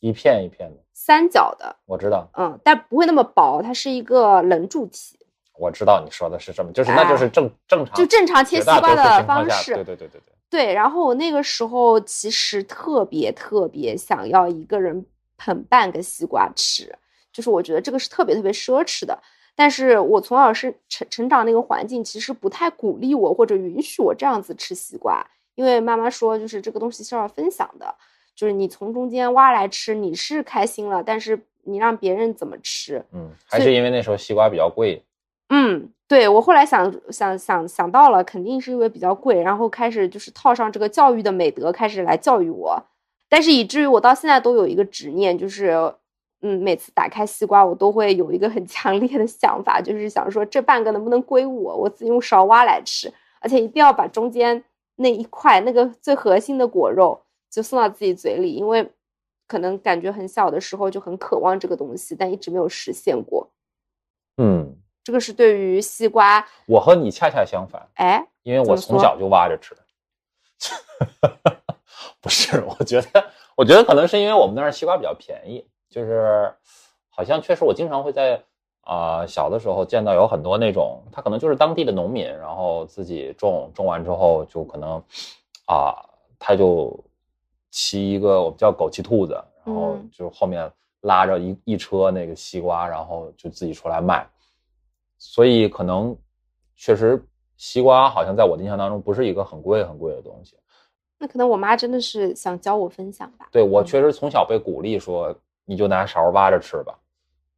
[0.00, 5.18] 一片一片的，三角的，我知道，嗯，但不会那么薄，它是一个棱柱体，
[5.54, 9.74] 我知道你说的是什么，就是那就是正正常，就正常切西瓜的方式。
[9.74, 15.06] 对对对对对，对，然后我那个时候其实特别特别想要一个人
[15.36, 16.92] 捧半个西瓜吃，
[17.32, 19.16] 就是我觉得这个是特别特别奢侈的。
[19.54, 27.94] 但是我从小是成成长那个环境，其实不太鼓励我或者允许我这样子吃西瓜，因为妈妈说就是这个东西是要分享的，
[28.34, 33.04] 就是你从中间挖来吃，你是开心了，但是你让别人怎么吃？
[33.12, 35.02] 嗯，还是因为那时候西瓜比较贵。
[35.50, 42.82] 嗯，对我后来想想想想到了，肯定是因为比较贵，然后开始就是套上这个教育的美德，开始来教育我，
[43.28, 45.94] 但是以至于我到现在都有一个执念，就是。
[46.42, 54.64] 嗯，每次打开西瓜，我都会有一个很强烈的想法，就是想说这半个能不能归我，我自己用勺挖来吃，而且一定要把中间
[54.96, 58.90] 那一块那个最核心的果肉就送到自己嘴里，因为
[59.46, 63.48] 可能感觉很小的时候就很渴望这个东西，但一直没有实现过。
[64.38, 69.76] 嗯，这个是对于西瓜，我和你恰恰相反，哎，因为我从小就挖着吃。
[72.20, 73.24] 不是，我觉得，
[73.56, 75.64] 我觉得可能是因为我们那儿西瓜比较便宜。
[75.92, 76.50] 就是，
[77.10, 78.42] 好像确实我经常会在
[78.80, 84.96] 啊小的时候见到有很多那种，他可能就是当地的农民，然后自己种种完之后就可能
[85.66, 85.94] 啊
[86.38, 86.98] 他就
[87.70, 89.34] 骑一个我们叫狗骑兔子，
[89.66, 94.26] 然后就后面拉着一一车那个西瓜，然后就自己出来卖。
[95.18, 96.16] 所以可能
[96.74, 97.22] 确实
[97.58, 100.56] 西瓜好像在我的印象当中不是一个很贵很贵的东西。
[101.18, 103.46] 那可能我妈真的是想教我分享吧。
[103.52, 105.36] 对我确实从小被鼓励说。
[105.64, 106.94] 你就拿勺挖着吃吧，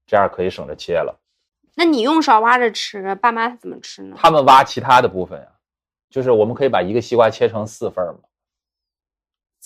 [0.07, 1.19] 这样可以省着切了。
[1.75, 4.17] 那你用勺挖着吃，爸妈怎么吃呢？
[4.19, 5.47] 他们挖其他的部分呀，
[6.11, 8.21] 就是我们可以把一个西瓜切成四份嘛，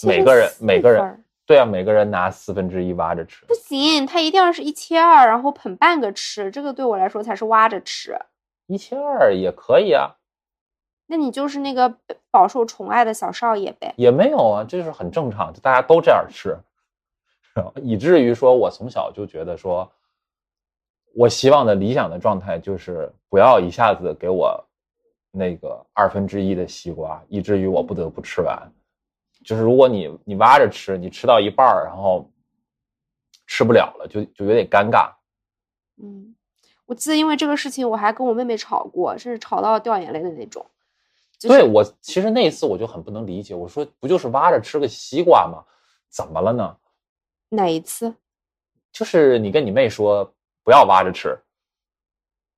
[0.04, 3.44] 每个人每个人对啊，每个人拿四分之一挖着吃。
[3.46, 8.18] 不行，他一定要是一切二，然后捧半个吃，这个对我来说才是挖着吃。
[8.66, 10.16] 一切二也可以啊。
[11.06, 11.94] 那你就是那个
[12.30, 13.94] 饱受宠爱的小少爷呗？
[13.96, 16.58] 也没有啊，这是很正常，就大家都这样吃。
[17.82, 19.90] 以至于说，我从小就觉得说，
[21.14, 24.64] 我希望的理想的状态就是不要一下子给我
[25.30, 28.70] 那个二分之一的西瓜，以至于我不得不吃完。
[29.44, 32.30] 就是如果你你挖着吃，你吃到一半儿，然后
[33.46, 35.10] 吃不了了，就就有点尴尬。
[36.02, 36.34] 嗯，
[36.86, 40.66] 我记得因为这个事情，我还跟我妹妹吵过，甚至吵到掉眼泪的那种。
[41.40, 45.64] 对我其实那一次我就很不能理解，我说不就是挖着吃个西瓜吗？
[46.10, 46.76] 怎么了呢？
[47.50, 48.14] 哪一次？
[48.92, 50.34] 就是你跟你妹说
[50.64, 51.38] 不要挖着吃。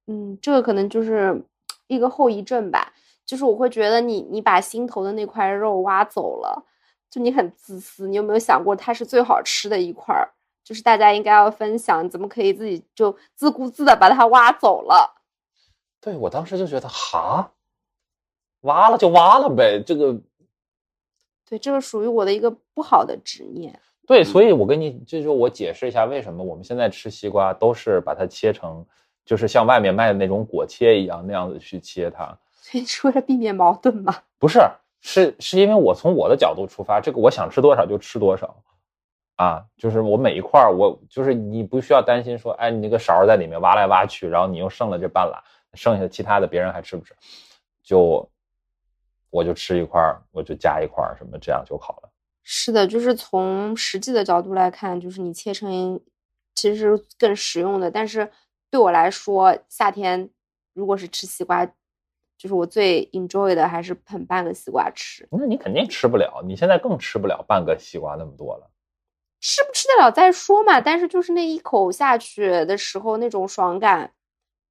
[0.07, 1.42] 嗯，这个可能就是
[1.87, 2.92] 一个后遗症吧。
[3.26, 6.64] 就是我会觉得你你把心头的那块肉挖走了，
[7.09, 8.09] 就你很自私。
[8.09, 10.33] 你有没有想过它是最好吃的一块儿？
[10.64, 15.22] 就是大家应该要分享，怎么可以自己就自顾自的把它挖走了？
[16.00, 17.53] 对我当时就觉得哈，
[18.62, 20.20] 挖了就挖了呗，这个。
[21.48, 23.81] 对，这个属于我的一个不好的执念。
[24.11, 28.85] 对，所以我跟你，这就我解释一下，为什么我们现在吃西瓜都是把它切成，
[29.25, 34.12] 就是像外面卖的那种果切一样那样子去切它，所以是为了避免矛盾吗？
[34.37, 34.59] 不是，
[35.01, 38.57] 是是因为我从我的角度出发，这个我想吃多少就吃多少，
[39.37, 45.40] 啊，就是我每一块儿，我就是你不需要担心说，哎，你那个勺在里面挖来挖去，然后你又剩了这半拉，
[45.75, 47.14] 剩下其他的别人还吃不吃？
[47.81, 48.29] 就
[49.31, 52.10] 我就吃一块儿，我就加一块儿，什么这样就好了。
[52.42, 56.00] 是的，就是从实际的角度来看，就是你切成，
[56.55, 57.90] 其实是更实用的。
[57.90, 58.29] 但是
[58.70, 60.29] 对我来说，夏天
[60.72, 61.64] 如果是吃西瓜，
[62.37, 65.29] 就是我最 enjoy 的还是啃半个西瓜吃。
[65.31, 68.70] 那你肯定吃不了，你现在更吃不了半个西瓜那么多了。
[69.40, 70.81] 吃不吃得了再说嘛。
[70.81, 74.12] 但是就是那一口下去的时候那种爽感，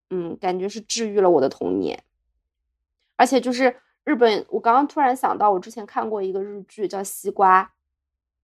[0.09, 2.03] 嗯，感觉是治愈了我的童年，
[3.15, 3.77] 而且就是。
[4.09, 7.63] 日本，我刚刚突然想到，我之前看过一个日剧叫《西瓜》，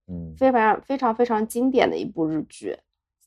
[0.07, 2.77] 嗯，非常非常非常经典的一部日剧。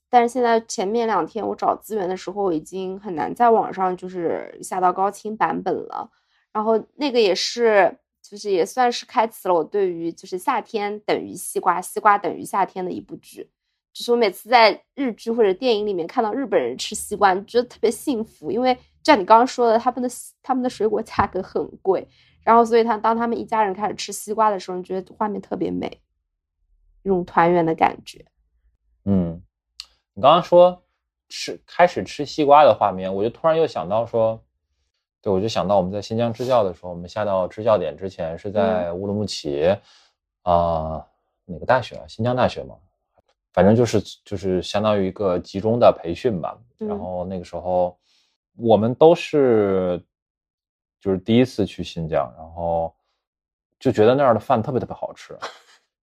[0.09, 6.09] 但是现在前面两天我找资源的时候，已经很难在网上就是下到高清版本了。
[6.53, 13.51] 然后那个也是，就是也算是开启了我对于就是夏天等于西瓜，西瓜等于夏天的一部剧。
[13.99, 20.09] 就是我每次在日剧或者电影里面看到日本人吃西瓜，觉得特别幸福，因为像你刚刚说的，他们的
[20.40, 22.07] 他们的水果价格很贵。
[22.44, 26.01] 然后，所以他当他们一家人开始吃西瓜的时候，你觉得画面特别美，
[27.03, 28.24] 一种团圆的感觉。
[29.05, 29.42] 嗯，
[30.14, 30.80] 你刚刚说
[31.28, 34.40] 吃开始吃西瓜的画面，我就突然又想到说，
[35.20, 39.76] 对我就想到我们在新疆支教的时候，我们下到支教点之前是在乌鲁木齐
[40.42, 41.05] 啊，
[41.46, 42.07] 哪个大学啊？
[42.07, 42.76] 新疆大学嘛，
[43.59, 46.57] 反正就是就是相当于一个集中的培训吧。
[46.79, 47.99] 然后那个时候
[48.57, 50.01] 我们都是。
[51.01, 52.93] 就是第一次去新疆，然后
[53.79, 55.39] 就觉得那儿的饭特别特别好吃，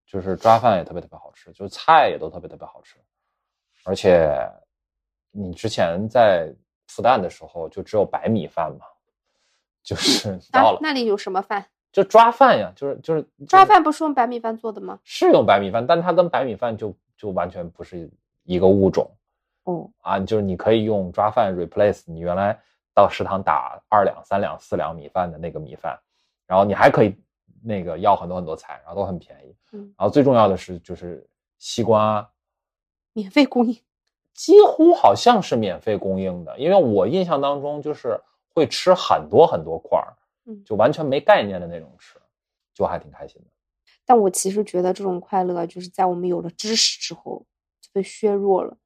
[0.08, 2.96] 就是抓饭也特别特别好吃，就是菜也都特别特别好吃，
[3.84, 4.34] 而且
[5.32, 6.50] 你之前在
[6.88, 8.86] 复旦的时候就只有白米饭嘛，
[9.84, 11.66] 就是到了那里有什么饭？
[11.92, 14.98] 就抓饭呀，就是就是抓饭不是用白米饭做的吗？
[15.04, 18.10] 是用白米饭，但它跟白米饭就就完全不是
[18.44, 19.10] 一个物种。
[19.64, 22.58] 哦，啊，就是你可以用抓饭 replace 你原来
[22.94, 26.00] 到食堂打二两、三两、四两米饭的那个米饭，
[26.46, 27.16] 然后你还可以
[27.64, 29.56] 那个要很多很多菜，然后都很便宜。
[29.72, 32.30] 嗯，然后最重要的是就是西瓜
[33.14, 33.76] 免费供应，
[34.34, 38.22] 几乎好像是免费供应的，因为我印象当中就是
[38.54, 40.14] 会吃很多很多块儿，
[40.46, 42.20] 嗯就完全没概念的那种吃，
[42.72, 43.48] 就还挺开心的。
[44.06, 47.46] 但我其实觉得这种快乐就是在我们有了知识之后
[47.82, 48.78] 就被削弱了，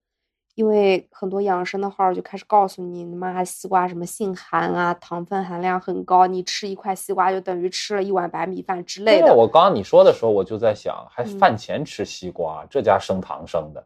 [0.55, 9.35] 因为很多养生的号就开始告诉你，妈西瓜什么性寒啊，糖分含量很高，你吃一块西瓜就等于吃了一碗白米饭之类对，的。
[9.35, 13.85] 我刚刚你说的时候，我就在想，还嗯饭前吃西瓜，这家升糖升的。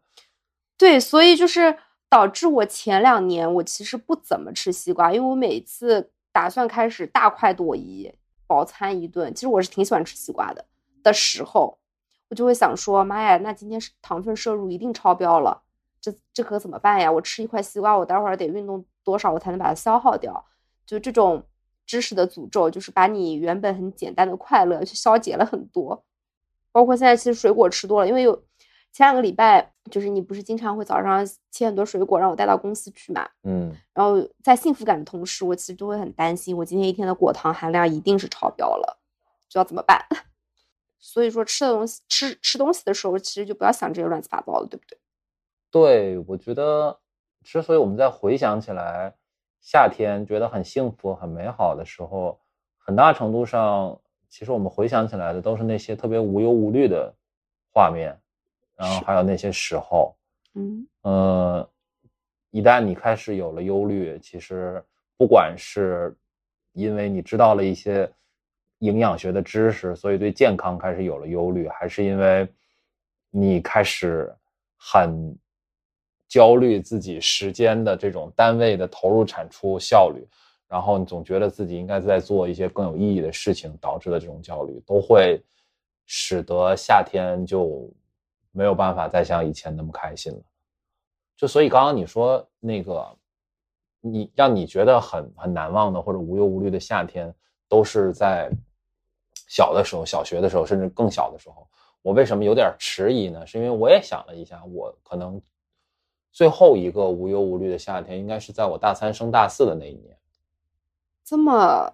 [0.77, 1.75] 对，所以就是
[2.09, 8.11] 导致我前两年我其实不怎么吃西瓜，因为我每次打算开始大快朵颐
[8.47, 10.65] 饱餐一顿，其实我是挺喜欢吃西瓜的
[11.03, 11.77] 的时候，
[12.29, 15.61] 我就会想说，妈呀，那今天是糖分摄入一定超标了，
[16.01, 17.11] 这这可怎么办呀？
[17.11, 20.43] 我吃一块西瓜，我待会儿得运动多少我才能把它消耗掉？
[20.85, 21.43] 就这种
[21.85, 26.03] 知识的诅咒，就是把你原本很简单的快乐去消解了很多。
[26.71, 28.35] 包括现在其实水果吃多了，因为有
[28.91, 38.99] 前两个礼拜，就是你不是经常会早上切很多水果让我带到公司去嘛，嗯，然后在幸福感的同时，我其实就会很担心，我今天一天的果糖含量一定是超标了，
[39.47, 40.03] 就要怎么办？
[41.05, 44.97] 所以说吃的东西吃吃东西的时候，其实就不要想这些乱七八糟的，对不对？
[45.69, 46.97] 对，我觉得
[47.43, 49.13] 之所以我们在回想起来
[49.59, 52.39] 夏天觉得很幸福、很美好的时候，
[52.77, 53.99] 很大程度上，
[54.29, 57.13] 其实我们回想起来的都是那些特别无忧无虑的
[57.73, 58.17] 画面，
[58.77, 60.15] 然后还有那些时候。
[60.55, 61.69] 嗯呃，
[62.51, 64.81] 一旦你开始有了忧虑，其实
[65.17, 66.15] 不管是
[66.71, 68.09] 因为你知道了一些
[68.83, 72.47] 营养学的知识，所以对健康开始有了忧虑，还是因为
[73.29, 74.29] 你开始
[74.75, 75.35] 很
[76.27, 80.27] 焦虑自己时间的这种单位的投入产出效率，
[80.67, 85.41] 然后你总觉得自己应该在做一些更有意义的事情，导致的这种焦虑，都会
[86.05, 87.89] 使得夏天就
[88.51, 90.41] 没有办法再像以前那么开心了。
[91.37, 93.17] 就所以刚刚你说那个，
[94.01, 97.33] 你让你觉得很很难忘的或者无忧无虑的夏天，
[97.69, 98.51] 都是在
[99.47, 101.67] 小的时候，小学的时候，甚至更小的时候。
[102.01, 103.47] 我为什么有点迟疑呢？
[103.47, 105.41] 是因为我也想了一下，我可能
[106.31, 110.17] 最后一个无忧无虑的夏天，应该是在我大三升大四的那一年。
[111.23, 111.89] 这么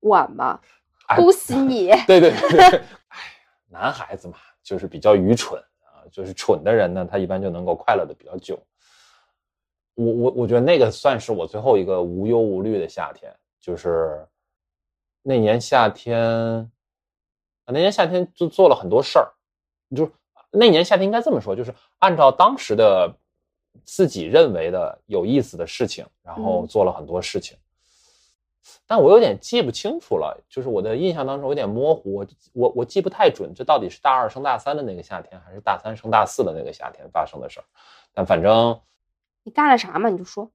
[0.00, 0.58] 晚吗？
[1.08, 1.88] 哎恭喜你！
[2.08, 2.78] 对对对，对
[3.08, 3.18] 哎，
[3.68, 8.58] 男孩子嘛，就是比较愚蠢啊，就是蠢的人呢，他一般就能够快乐的比较久。
[9.92, 13.30] 我我我觉得那个算是我最后一个无忧无虑的夏天，
[13.60, 14.26] 就是
[15.20, 16.70] 那年夏天，啊
[17.66, 19.28] 那年夏天就做了很多事儿，
[19.96, 20.12] 就是
[20.50, 23.12] 那年夏天应该这么说，就是按照当时的
[23.84, 27.56] 自己认为的有意思的事情，然后嗯做了很多事情。
[28.86, 37.64] 但我有点记不清楚了，就是我的印象当中有点模糊，我我我记不太准，这到底是大二升大三的那个夏天，还是大三升大四的那个夏天发生的事儿？
[38.12, 38.78] 但反正
[39.42, 40.08] 你干了啥嘛？
[40.08, 40.50] 你就说。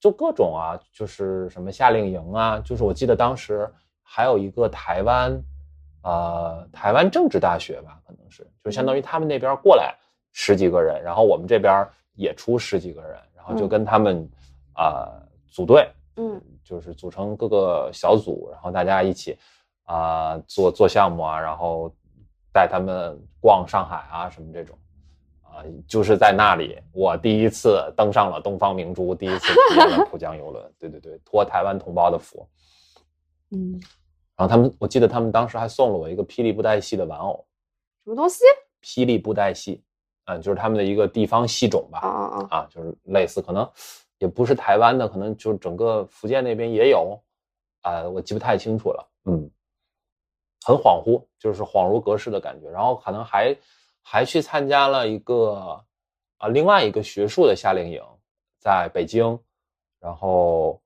[0.00, 5.40] 就各种啊，就是什么夏令营啊，就是我记得当时还有一个台湾，
[6.02, 9.94] 呃，台湾政治大学吧，可能是，就相当于他们那边过来
[10.32, 13.68] 十几个人，然后我们这边也出十几个人，然后就嗯。
[13.68, 14.28] 跟他们
[14.74, 16.40] 啊、呃组队，嗯。
[16.64, 19.36] 就是组成各个小组，然后大家一起
[19.84, 21.92] 啊、做做项目啊，然后
[22.52, 24.78] 带他们逛上海啊什么这种
[25.42, 32.48] 啊、就是在那里我第一次登上了东方明珠，第一次 体验了浦江游轮，对对对，托台湾同胞的福。
[33.50, 33.78] 嗯，
[34.42, 37.46] 然后他们，我记得他们当时还送了我一个霹雳布袋戏的玩偶，
[38.02, 38.42] 什么东西？
[38.82, 39.80] 霹雳布袋戏，
[40.24, 42.58] 嗯，就是他们的一个地方戏种吧，啊啊啊！
[42.58, 43.70] 啊，就是类似，可能
[44.18, 47.16] 也不是台湾的，可能就整个福建那边也有，
[47.82, 49.48] 啊、我记不太清楚了，嗯，
[50.66, 52.68] 很恍惚，就是恍如隔世的感觉。
[52.68, 53.56] 然后可能还
[54.02, 55.84] 还去参加了一个
[56.38, 58.02] 啊、另外一个学术的夏令营，
[58.58, 59.38] 在北京，
[60.00, 60.81] 然后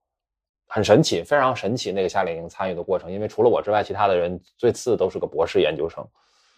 [0.67, 6.05] 很神奇，非常神奇那个夏令营参与的过程，因为除了我之外，其他的人最次都是个博士研究生，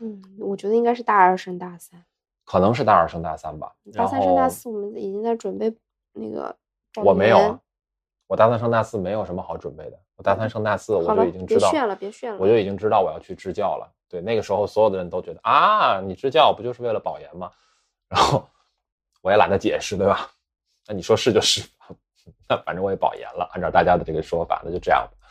[0.01, 2.03] 嗯，我觉得应该是大二升大三，
[2.43, 3.71] 可能是大二升大三吧。
[3.93, 5.73] 大三升大四我们已经在准备
[6.13, 6.55] 那个
[6.93, 7.59] 报我没有
[8.27, 12.39] 我大三升大四没有什么好准备的，我大三升大四，我，就已经知道，别炫了，别炫了。
[12.39, 13.91] 我就已经知道我要去支教了。
[14.07, 17.51] 对，那个时候所有的人都觉得啊，你支教不就是为了保研吗？
[18.07, 18.43] 然后
[19.21, 20.31] 我也懒得解释，对吧？
[20.87, 21.61] 那你说是就是，
[22.47, 25.27] 那反正我也保研了，按照大家的这个说法，那就这样吧。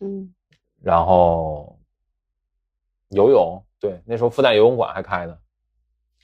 [0.00, 0.34] 嗯，
[0.82, 1.78] 然后
[3.10, 5.38] 游泳，对，那时候复旦游泳馆还开呢。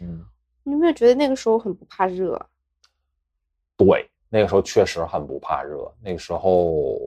[0.00, 0.24] 嗯，
[0.62, 2.38] 你有没有觉得那个时候很不怕热？
[3.76, 6.98] 对，那个时候确实很不怕热，那个时候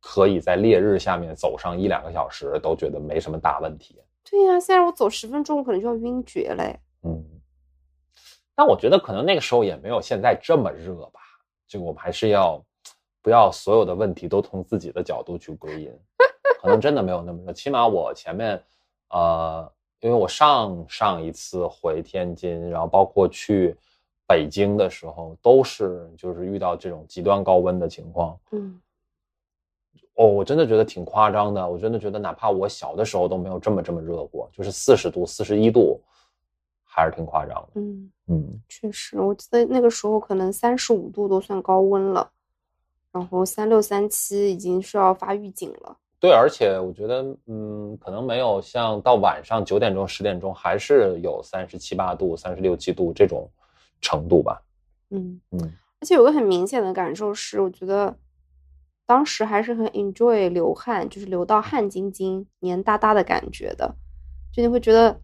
[0.00, 4.00] 可以在烈日下面走上一两个小时，都觉得没什么大问题。
[4.28, 6.80] 对呀、现在我走十分钟，我可能就要晕厥嘞。
[7.02, 7.24] 嗯，
[8.54, 11.20] 但我觉得可能那个时候也没有现在这么热吧。
[11.68, 12.62] 这个我们还是要
[13.22, 15.92] 不要所有的问题都从自己的角度去归因，
[16.60, 17.52] 可能真的没有那么热。
[17.52, 18.62] 起码我前面，
[19.10, 23.76] 呃，因为我上上一次回天津，然后包括去
[24.28, 28.38] 北京的时候，都是就是遇到这种极端高温的情况。
[28.52, 28.80] 嗯，
[30.14, 31.68] 哦，我真的觉得挺夸张的。
[31.68, 36.00] 我真的觉得，哪怕我小的时候都没有这么这么热过，就是四十度、四十一度，
[36.96, 37.68] 还是挺夸张的。
[37.74, 42.30] 嗯，嗯，确实，我记得那个时候可能三十五度都算高温了，
[43.12, 45.94] 然后三六三七已经是要发预警了。
[46.18, 53.46] 对，而且我觉得，嗯，可能没有像到晚上九点钟、十点钟还是有三十七八度、三十六七度这种
[54.00, 54.62] 程度吧。
[55.10, 55.60] 嗯，嗯，
[56.00, 58.16] 而且有个很明显的感受是，我觉得
[59.04, 63.94] 当时还是很 enjoy 流汗，就是流到汗津津、黏哒哒的感觉的，
[64.50, 65.20] 就你会觉得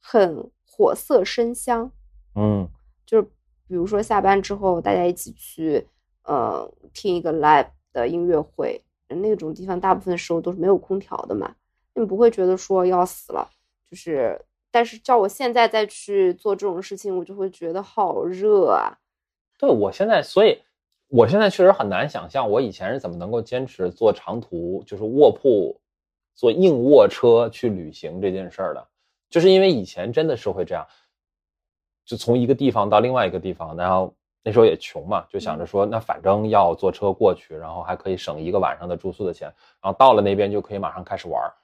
[0.00, 0.50] 很
[0.80, 1.92] 火色生香。
[2.34, 2.66] 嗯，
[3.04, 3.22] 就是
[3.68, 5.86] 比如说下班之后，大家一起去，
[6.22, 11.54] 呃，听一个 live 的音乐会，那种地方大部分时候都是没有空调的嘛，
[11.94, 13.46] 你不会觉得说要死了，
[13.90, 18.96] 就是，但是叫我现在再去做这种事情，我就会觉得好热啊。
[19.58, 20.58] 对我现在，所以
[21.08, 25.78] 我现在确实很难想象，我以前是怎么能够坚持坐长途，就是卧铺，
[26.34, 28.88] 坐硬卧车去旅行这件事儿的，
[29.30, 30.86] 就是因为以前真的是会这样，
[32.04, 34.12] 就从一个地方到另外一个地方，然后
[34.42, 39.46] 那时候也穷嘛，就想着说，那反正要坐车过去，然后还可以省一个晚上的住宿的钱，
[39.80, 41.54] 然后到了那边就可以马上开始玩儿，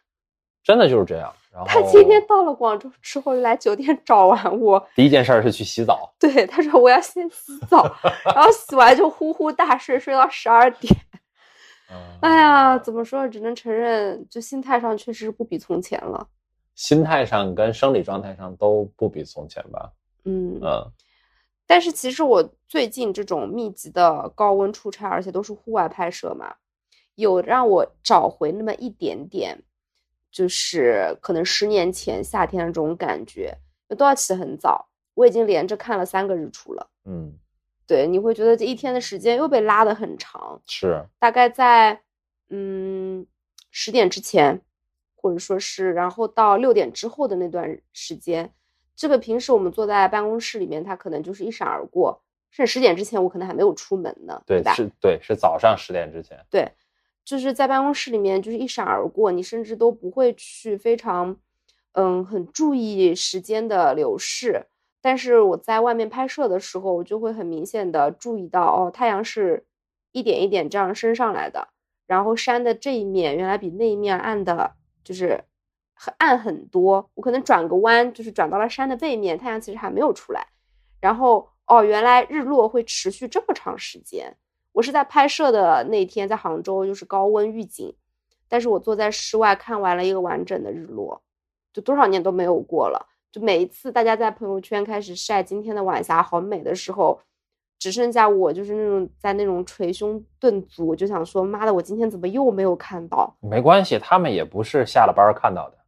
[0.64, 1.32] 真的就是这样。
[1.52, 7.84] 然后他今天到了广州之后，就来酒店找完我，第一件事儿是去洗澡，对他说我要先洗澡，
[8.24, 10.92] 然后洗完就呼呼大睡，睡到十二点。
[11.90, 13.28] 嗯哎呀，怎么说？
[13.28, 16.26] 只能承认，就心态上确实是不比从前了。
[16.74, 19.92] 心态上跟生理状态上都不比从前吧。
[20.24, 20.92] 嗯嗯
[21.66, 26.54] 但是其实我最近这种密集的高温出差，而且都是户外拍摄嘛，
[27.14, 29.62] 有让我找回那么一点点，
[30.30, 33.56] 就是可能十年前夏天的这种感觉。
[33.96, 36.90] 都要起很早，我已经连着看了三个日出了。
[37.04, 37.30] 嗯，
[37.86, 42.00] 对，你会觉得这一天的时间又被拉得很长，是，大概在
[42.48, 43.26] 嗯
[43.70, 44.62] 十点之前，
[45.22, 48.52] 或者说是然后到六点之后的那段时间，
[48.96, 52.20] 这个平时我们坐在办公室里面，它可能就是一闪而过，
[52.50, 54.74] 甚至十点之前我可能还没有出门呢，对，吧？
[54.74, 56.38] 是，对，是早上十点之前。
[56.50, 56.70] 对，
[57.24, 61.36] 就是在办公室里面就是一闪而过，你甚至都不会去非常
[61.92, 64.66] 嗯很注意时间的流逝。
[65.00, 69.64] 但是我在外面拍摄的时候，我就会很明显的注意到，哦，太阳是
[70.12, 71.68] 一点一点这样升上来的，
[72.06, 74.74] 然后山的这一面原来比那一面暗的，
[75.04, 75.42] 就是
[75.94, 77.10] 很暗很多。
[77.14, 80.46] 我可能转个弯，就是转到了山的背面，太阳其实还没有出来。
[81.00, 84.36] 然后哦，原来日落会持续这么长时间。
[84.72, 87.94] 我是在拍摄的那天，在杭州就是高温预警，
[88.48, 91.22] 但是我坐在室外看完了一个完整的日落，
[91.72, 93.08] 就多少年都没有过了。
[93.30, 97.20] 就每一次大家在朋友圈开始晒今天的晚霞好美的时候，
[97.82, 103.36] 只剩下我就是那种在那种捶胸顿足，就想说妈的，我今天怎么又没有看到？
[103.40, 105.78] 没关系，他们也不是下了班看到的，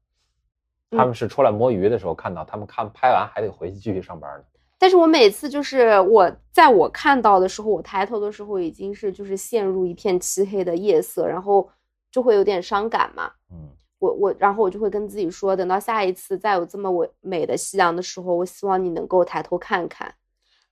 [0.91, 4.45] 他嗯们是出来摸鱼的时候看到，他们看拍完还得回去继续上班呢。
[4.77, 11.71] 但是我每次就是我在我看到的时候，我抬头的时候已经是就是陷入一片漆黑的夜色，然后
[12.11, 13.31] 就会有点伤感嘛。
[13.53, 13.71] 嗯，
[14.01, 20.13] 我我然后我就会跟自己说，等到下一次再有这么我美的夕阳的时候，我希望你能够抬头看看，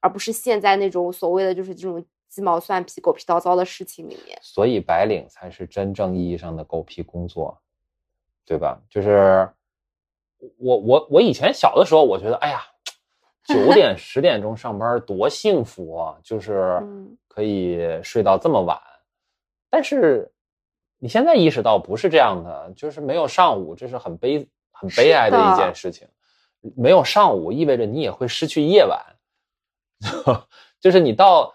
[0.03, 4.39] 而不是陷在那种所谓的就是这种鸡毛蒜皮、狗皮叨叨的事情里面。
[4.43, 7.59] 所以白领才是真正意义上的狗屁工作，
[8.45, 8.79] 对吧？
[8.91, 9.49] 就是
[10.59, 12.61] 我我我以前小的时候，我觉得，哎呀，
[13.47, 18.77] 九点十点钟上班多幸福啊，就是嗯可以睡到这么晚。
[19.71, 20.31] 但是
[20.99, 26.09] 你现在意识到不是这样的，就是没有上午，这是很悲很悲哀的一件事情。
[26.77, 29.01] 没有上午意味着你也会失去夜晚，
[30.81, 31.55] 就是你到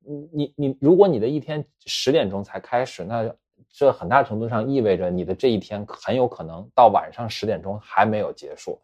[0.00, 3.34] 你你你，如果你的一天十点钟才开始，那
[3.72, 8.80] 这很大程度上意味着你的这一天很有可能到晚上十点钟还没有结束，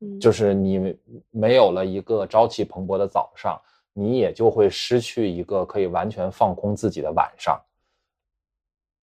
[0.00, 0.96] 嗯，就是你
[1.30, 3.60] 没有了一个朝气蓬勃的早上，
[3.92, 7.60] 你也就会失去一个可以完全放空自己的晚上，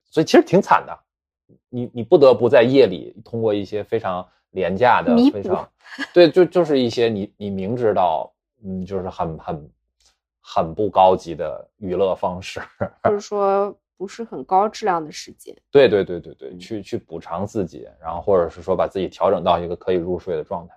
[0.10, 1.00] 所以其实挺惨的，
[1.70, 5.70] 你你不得不在夜里通过一些非常廉价的、非常
[6.14, 8.34] 对，就就是一些你你明知道，
[8.64, 9.70] 嗯，就是很很
[10.42, 12.60] 很不高级的娱乐方式，
[13.06, 15.56] 就是说不是很高质量的时间。
[15.72, 16.60] 对对对对对，嗯。
[16.60, 20.74] 去去补偿自己，然后或者是说把自己调整到一个可以入睡的状态。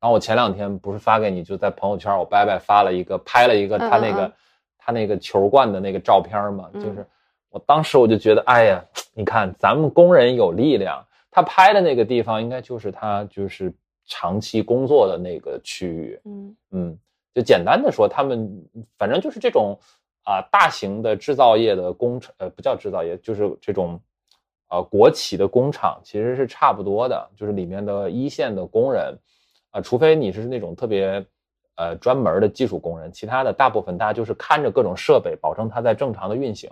[0.00, 4.32] 然后我前两天不是发给你，就在朋友圈，我伯伯发了一个拍了一个嗯他那个、嗯嗯
[4.76, 6.82] 他那个球冠的那个照片嘛，嗯。
[6.82, 7.06] 就是
[7.48, 13.72] 我当时我就觉得，哎呀，你看咱们工人有力量，他拍的那个地方应该就是他就是
[14.06, 16.56] 长期工作的那个区域，嗯。
[16.72, 16.98] 嗯，
[17.34, 18.48] 就简单的说，他们
[18.96, 19.76] 反正就是这种
[20.22, 24.00] 啊、大型的制造业的工厂，呃，不叫制造业，就是这种
[24.68, 29.18] 呃国企的工厂，其实是差不多的，就是里面的一线的工人，
[29.70, 31.26] 啊、除非你是那种特别
[31.74, 36.70] 呃专门的技术工人，其他的大部分大家就是看着各种设备，保证它在正常的运行。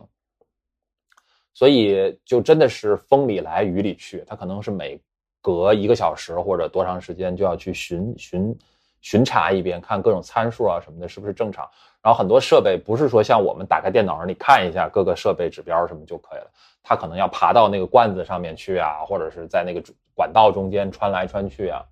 [1.52, 4.98] 所以就真的是风里来雨里去，他可能是每
[5.42, 8.56] 隔一个小时或者多长时间就要去巡巡
[9.02, 11.68] 巡查一遍，看各种参数啊什么的是不是正常。
[12.00, 16.50] 然后很多设备不是说像我们打开电脑上你看一下各个设备指标什么就可以了，
[16.82, 19.82] 它可能要爬到那个罐子上面去啊，或者是在那个
[20.14, 21.84] 管道中间穿来穿去啊。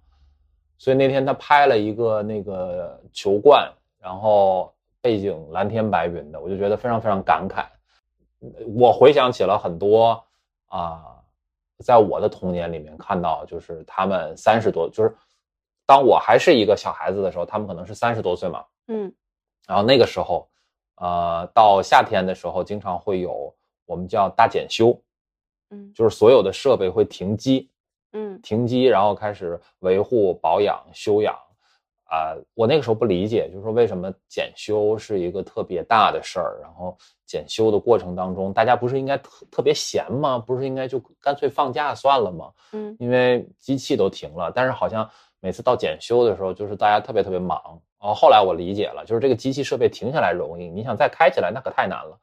[0.79, 7.65] 所以那天他拍了一个那个球罐，然后背景蓝天白云的，我就觉得非常非常感慨。
[8.75, 10.25] 我回想起了很多
[10.69, 11.05] 啊、
[11.85, 15.15] 在我的童年里面看到，就是他们三十多，就是
[15.91, 19.13] 当我还是一个小孩子的时候，他们可能是三十多岁嘛，嗯
[19.67, 20.49] 然后那个时候，
[20.95, 23.53] 呃，到夏天的时候，经常会有
[23.87, 24.97] 我们叫大检修，
[25.71, 27.69] 嗯就是所有的设备会停机，
[28.13, 31.37] 嗯停机，然后开始维护、保养、修养。
[32.13, 40.37] 啊、我那个时候不理解，就是说为什么检修是一个特别大的事儿，然后检修的过程当中，大家不是应该特特别闲吗？
[40.37, 42.53] 不是应该就干脆放假算了吗？
[42.73, 45.09] 嗯因为机器都停了，但是好像
[45.41, 47.59] 每次到检修的时候，就是大家特别特别忙。
[47.99, 52.19] 哦，后来我理解了，就是这个机器设备停下来容易，你想再开起来那可太难了。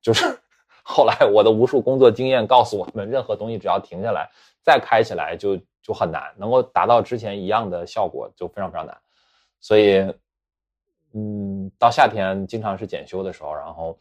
[0.00, 0.24] 就是
[0.84, 4.30] 后来我的无数工作经验告诉我们，任何东西只要停下来
[4.62, 8.96] 再开起来就就很难，能够达到之前一样的效果就非常非常难。
[9.60, 9.98] 所以，
[11.14, 13.98] 嗯，到夏天经常是检修的时候，然后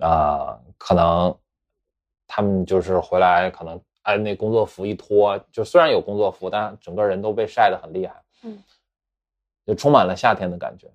[0.00, 1.32] 啊、可能
[2.26, 8.62] 他们就是回来，可能哎那工作服一脱，就虽然有工作服，但整个人都被晒得很厉害，嗯，
[9.66, 10.90] 就充满了夏天的感觉，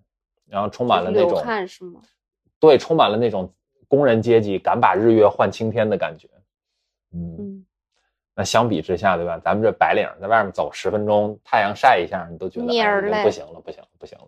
[0.47, 2.01] 然后充满了那流种汗是吗？
[2.60, 3.53] 对，充满了那种
[3.88, 6.28] 工人阶级敢把日月换青天的感觉，
[7.14, 7.66] 嗯，嗯，
[8.36, 9.39] 那相比之下，对吧？
[9.39, 14.26] 咱们这白领在外面走十分钟，太阳晒一下，你都觉得哎蔫儿嘞人不行了，不行了，不行了。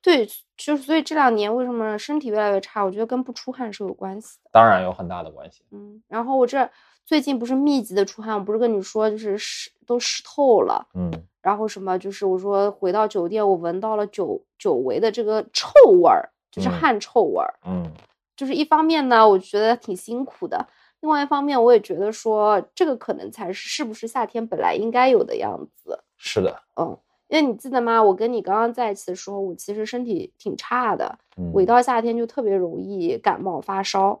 [0.00, 4.50] 对，就是所以这两年为什么身体越来越差，我觉得跟不出汗是有关系的。
[4.52, 5.64] 当然有很大的关系。
[5.70, 6.70] 嗯，然后我这
[7.04, 11.10] 最近不是密集的出汗，我不是跟你说就是湿都湿透了，嗯
[11.42, 15.70] 然后什么就是我说回到酒店，我闻到了久久违的这个臭
[16.02, 17.54] 味儿，就是嗯汗臭味儿。
[17.66, 17.92] 嗯
[18.36, 20.58] 就是一方面呢，我觉得挺辛苦的；
[21.00, 26.02] 另外一方面，我也觉得说这个可能才是是不是夏天本来应该有的样子。
[26.16, 26.98] 是的，嗯，
[27.28, 28.02] 因为你记得吗？
[28.02, 34.20] 我跟你刚刚在一起的时候，我其实身体挺差的，嗯我一到夏天就特别容易感冒发烧。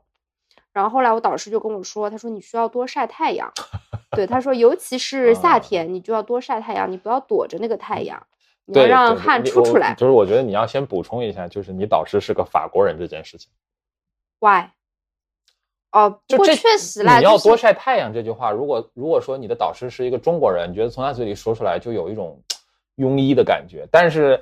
[0.74, 3.50] 然后后来我导师就跟我说，他说你需要多晒太阳。
[4.14, 8.22] 对，他说尤其是夏啊天，你就要多晒太阳，你不要躲着那个太阳，
[8.66, 9.94] 你要对，让汗出出来。
[9.94, 13.50] 就是我觉得你要先补充一下，就是你导师是个法国人这件事情。
[14.40, 14.66] Why？
[15.90, 22.40] 哦，就这确实啦，你要多晒太阳这句话，如果如果说你的导师是一个中国人，你觉得从他嘴里说出来就有一种
[22.98, 24.40] 庸医的感觉，但是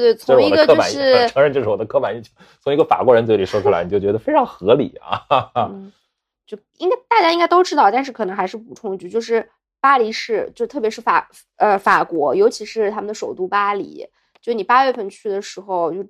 [0.00, 2.32] 对，从一个就是 承认这是我的刻板印象。
[2.62, 5.22] 从一个法国人嘴里说出来，你就觉得非常合理啊。
[5.28, 5.92] 哈 哈嗯，
[6.46, 9.46] 就应该大家应该都知道，但是可能还是补充一句，就是
[9.80, 14.08] 巴黎市，就特别是法呃法国，尤其是他们的首都巴黎，
[14.40, 16.00] 就你八月份去的时候，就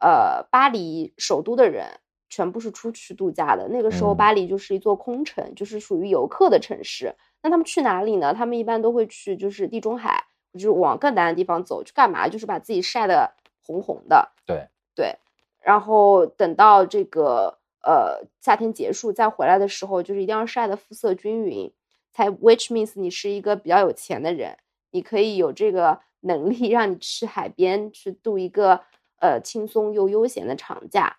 [0.00, 1.86] 呃巴黎首都的人
[2.30, 7.14] 全部是出去度假的，那个时候嗯巴黎就是一座空城，就是属于游客的城市。
[7.42, 8.34] 那他们去哪里呢？
[8.34, 10.24] 他们一般都会去就是地中海，
[10.54, 12.28] 就是往更南的地方走，去干嘛？
[12.28, 13.32] 就是把自己晒得
[13.64, 14.32] 红红的。
[14.46, 15.16] 对对，
[15.60, 21.72] 然后等到这个呃夏天结束再回来的时候，就是一定要晒得肤色均匀，
[22.12, 24.56] 才 which means 你是一个比较有钱的人，
[24.90, 28.80] 你可以有这个能力让你去海边去度一个
[29.20, 31.18] 呃轻松又悠闲的长假。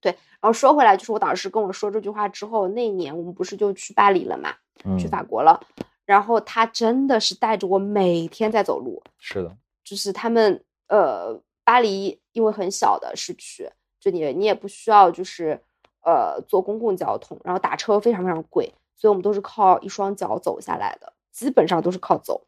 [0.00, 4.50] 对，然后说回来，就是我导师跟我说这句话之后，那一年我们不是就去巴黎了嘛，
[4.98, 5.60] 去嗯，法国了。
[6.06, 13.68] 然后他真的是带着我每天在走路，是的，就是他们呃，巴黎因为很小的市区，
[14.00, 15.60] 就你你也不需要就是
[16.02, 22.46] 呃坐公共交通，然后打车非常非常贵，所以我们都是靠一双脚走下来的，基本上都是靠走。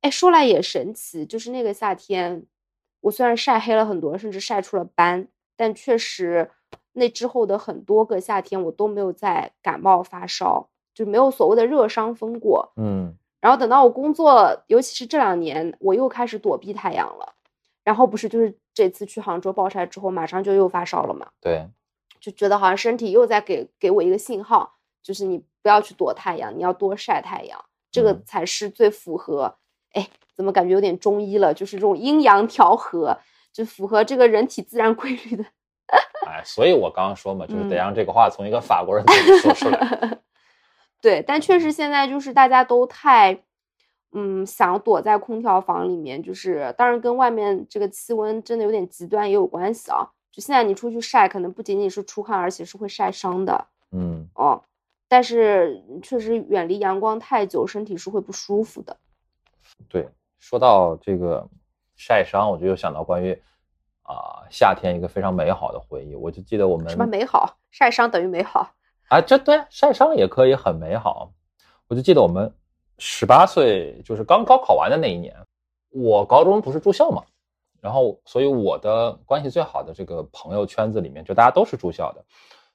[0.00, 2.46] 哎，说来也神奇，就是那个夏天，
[3.00, 5.26] 我虽然晒黑了很多，甚至晒出了斑，
[5.56, 6.52] 但确实
[6.92, 10.68] 那之后的很多个夏天，我都没有再感冒发烧，
[10.98, 12.72] 就没有所谓的热伤风过。
[12.76, 17.34] 嗯然后等到我工作，尤其是这两年，我又开始躲避太阳了。
[17.84, 21.64] 然后不是就是这次去杭州暴晒之后，马上就又发烧了嘛，对，
[22.20, 29.54] 就觉得好像身体又在给给我一个信号，就是你不要去躲太阳，你要多晒太阳，这个嗯才是最符合。
[29.92, 31.54] 哎，怎么感觉有点中医了？
[31.54, 33.16] 就是这种阴阳调和，
[33.52, 35.44] 就符合这个人体自然规律的。
[36.26, 40.18] 哎，所以我刚刚说嘛，就是嗯得让这个话从一个法国人嘴里说出来。
[41.00, 43.44] 对，但确实现在就是大家都太，
[44.12, 50.10] 嗯，想躲在空调房里面，就是当然跟外面这个气温真的有点极端也有关系啊。
[50.30, 54.62] 就现在你出去晒，可能不仅仅是出汗，而且是会晒伤的嗯，哦。
[55.08, 58.96] 但是确实远离阳光太久，身体是会不舒服的。
[59.88, 61.48] 对，说到这个
[61.96, 63.32] 晒伤，我就又想到关于
[64.02, 66.14] 啊、夏天一个非常美好的回忆。
[66.14, 67.56] 我就记得我们什么美好？
[67.70, 68.70] 晒伤等于美好？
[69.08, 71.32] 啊，这对晒伤也可以很美好。
[71.88, 72.52] 我就记得我们
[72.98, 75.34] 十八岁，就是刚高考完的那一年，
[75.90, 77.22] 我高中不是住校嘛，
[77.80, 82.22] 然后所以我的关系最好的这个朋友圈子里面，就大家都是住校的，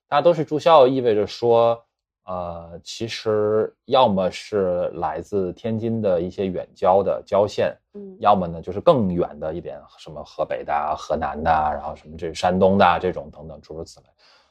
[0.07, 1.79] 大家都是住校，意味着说，
[2.25, 14.07] 呃，其实要么是来自天津的一些远郊的郊县，嗯要么呢就是更远的一点，什么河北的啊、河南的啊，然后什么这山东的啊这种等等诸如此类。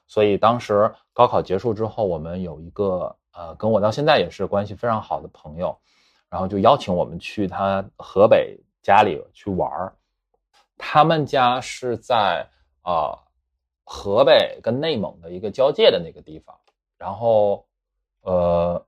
[0.06, 5.76] 所以当时高考结束之后，我们有一个呃跟我到现在也是关系非常好的朋友，
[6.28, 9.94] 然后就邀请我们去他河北家里去玩儿。
[10.76, 12.46] 他们家是在
[12.82, 13.18] 啊、呃
[13.84, 16.56] 河北跟内蒙的一个交界的那个地方，
[16.96, 17.66] 然后
[18.22, 18.82] 呃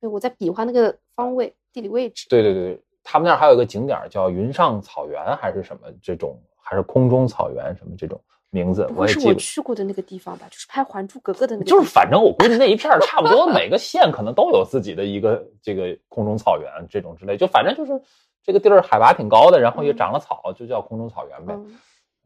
[0.00, 2.26] 对，我在比划那个方位、地理位置。
[2.28, 9.38] 对对对，他们那儿还有一个景点叫云上草原还是什么这种，还是空中草原什么这种名字，我我也记不。
[9.38, 10.46] 去过的那个地方吧？
[10.50, 11.64] 就是拍《还珠格格》的那个。
[11.68, 18.00] 就是反正我估计那一片儿差不多 每个县可能都有自己的一个这个空中草原这种之类，就反正就是
[18.42, 21.54] 这个地儿海拔挺高的，然后也嗯长了草，就叫空中草原呗。
[21.54, 21.78] 嗯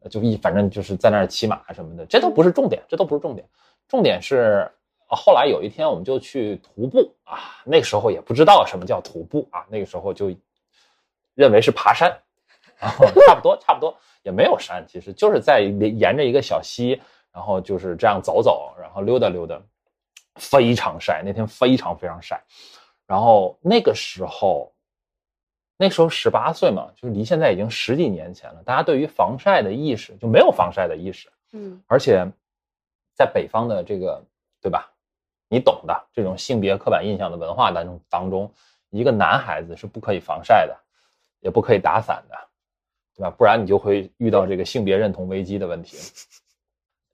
[0.09, 3.47] 就一反正就是在那儿骑马什么的，这都不是重点，这都不是重点，
[3.87, 4.69] 重点是
[5.07, 10.29] 啊后来有一天我们就去徒步啊，那个时候也不知道什么叫徒步啊，那个时候就
[11.35, 12.13] 认为是爬山，
[12.77, 16.99] 然后 差不多差不多也没有山，其实就是在沿着一个小溪，
[17.31, 19.61] 然后就是这样走走，然后溜达溜达，
[20.35, 22.43] 非常晒，那天非常非常晒，
[23.05, 24.71] 然后那个时候。
[25.75, 28.61] 那时候十八岁嘛，就是离现在已经十几年前了。
[28.63, 32.25] 大家对于防晒的意识就没有防晒的意识，嗯而且
[33.15, 34.23] 在北方的这个，
[34.61, 34.93] 对吧？
[35.49, 38.49] 你懂的，这种性别刻板印象的文化当中当中，
[38.91, 40.77] 一个男孩子是不可以防晒的，
[41.39, 42.37] 也不可以打伞的，
[43.15, 43.29] 对吧？
[43.29, 45.97] 不然你就会遇到这个性别认同危机的问题。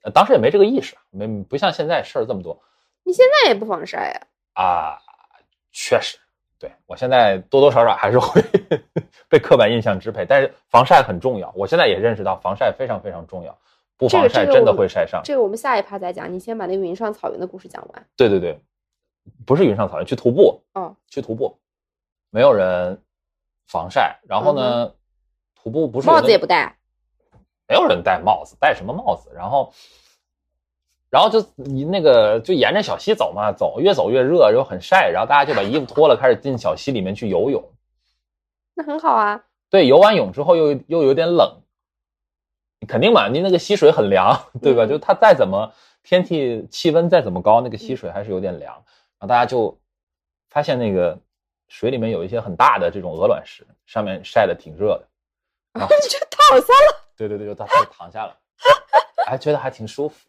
[0.01, 2.57] 呃当时也没这个意识，没不像现在事儿这么多
[3.03, 4.27] 你现在也不防晒呀？
[4.53, 4.97] 啊，
[5.71, 6.17] 确实，
[6.57, 8.41] 对我现在多多少少还是会
[9.27, 11.51] 被刻板印象支配，但是防晒很重要。
[11.55, 13.57] 我现在也认识到防晒非常非常重要，
[13.97, 15.21] 不防晒真的会晒伤。
[15.23, 16.31] 这个我们下一趴再讲。
[16.31, 18.07] 你先把那个云上草原的故事讲完。
[18.15, 18.57] 对对对，
[19.45, 21.57] 不是云上草原，去徒步，哦，去徒步，
[22.29, 22.97] 没有人
[23.67, 24.93] 防晒，然后呢，
[25.69, 26.75] 徒步不是帽子也不戴。
[27.67, 29.31] 没有人戴帽子，戴什么帽子？
[29.35, 29.71] 然后，
[31.11, 37.63] 然后就你那个就沿着小溪走嘛，走越走越热，又很晒，然后大家就把衣服脱了，开始进小溪里面去游泳。
[38.73, 39.43] 那很好啊。
[39.69, 41.61] 对，游完泳之后又又有点冷，
[42.87, 44.85] 肯定嘛，你那个溪水很凉，对吧？
[44.85, 48.73] 嗯就它再怎么天气气温再怎么高，那个溪水还是有点凉。
[48.73, 49.77] 然后大家就
[50.49, 51.19] 发现那个
[51.67, 55.07] 水里面有一些很大的这种鹅卵石，上面晒的挺热的。
[55.73, 57.05] 然后 就躺下了。
[57.15, 58.35] 对对对，就他他就躺下了，
[59.25, 60.27] 还觉得还挺舒服。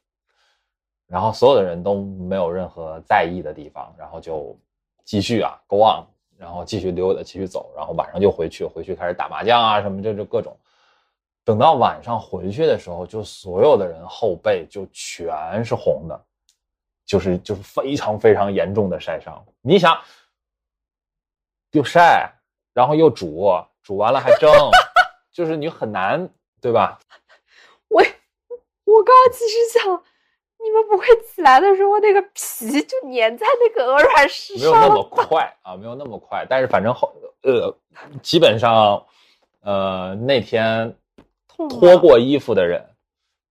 [1.07, 4.57] 然后所有的人都没有任何在意的地方，然后就
[5.05, 6.05] 继续啊，go on，
[6.37, 10.57] 然后继续溜达，继续走，然后晚上就回去，回去开始打麻将啊什么，这就各种。
[11.43, 16.25] 等到晚上回去的时候，就所有的人后背就全是红的，
[17.05, 19.45] 就是就是非常非常严重的晒伤。
[19.63, 19.99] 你想，
[21.73, 22.33] 又晒，
[22.73, 23.51] 然后又煮，
[23.83, 24.49] 煮完了还蒸，
[25.41, 26.29] 就是你很难，
[26.61, 26.99] 对吧？
[27.89, 28.03] 我
[28.85, 30.03] 我刚刚其实想，
[30.63, 34.71] 你们不会起来的时候那个皮就粘在那个鹅卵石上？
[34.71, 36.47] 没有那么快啊，没有那么快。
[36.47, 37.11] 但是反正后
[37.41, 37.75] 呃，
[38.21, 39.03] 基本上
[39.63, 40.95] 呃那天
[41.47, 42.85] 脱过衣服的人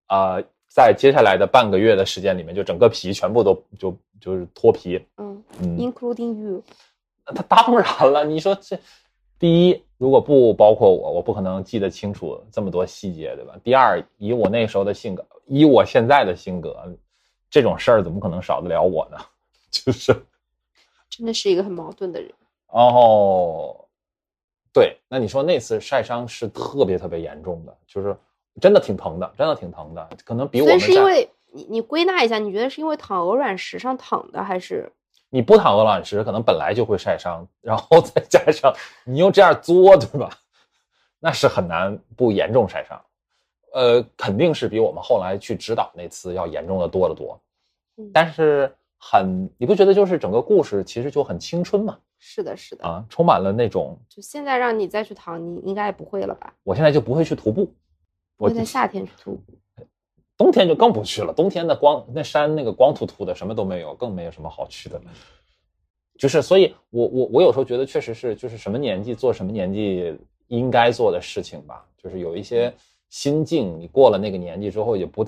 [0.08, 5.02] 啊，在接下来的半个月的时间里面，就整个皮全部都就就是脱皮。
[5.16, 6.62] 嗯嗯，including you。
[7.34, 8.78] 那当然了，你说这
[9.40, 13.56] 第一，如果不包括我，我不可能记得清楚这么多细节，对吧？
[13.64, 16.76] 第二，以我那时候的性格，以我现在的性格。
[17.50, 19.18] 这种事儿怎么可能少得了我呢？
[19.72, 20.14] 就是，
[21.10, 22.30] 真的是一个很矛盾的人。
[22.68, 23.86] 哦，
[24.74, 28.16] 对，那你说那次晒伤是特别特别严重的，就是
[28.60, 30.78] 真的挺疼的，真的挺疼的，可能比我们。
[30.78, 34.92] 是因为你你归纳一下，你觉得是因为躺鹅卵石上躺的，还是
[35.30, 38.74] 你不躺鹅卵石，可能本来就会晒伤，然后再加上
[39.04, 40.30] 你又这样作，对吧？
[41.20, 43.02] 那是很难不严重晒伤。
[43.74, 47.40] 呃，肯定是比我们后来去指导那次要严重的多得多，
[48.14, 51.98] 但是很，你不觉得就是整个故事其实就很青春吗？
[52.18, 53.96] 是的，是的啊，充满了那种。
[54.10, 56.52] 就现在让你再去躺，你应该也不会了吧？
[56.64, 57.72] 我现在就不会去徒步，
[58.38, 59.54] 我在夏天去徒步，
[60.38, 61.34] 冬天就更不去了。
[61.34, 65.02] 冬天的光那山那个光秃秃的，什么都没有，更没有什么好去的。
[66.18, 70.18] 就是，所以我我我有时候觉得确实是，就是什么年纪做什么年纪
[70.48, 72.74] 应该做的事情吧，就是有一些。
[73.10, 75.26] 心境，你过了那个年纪之后，也不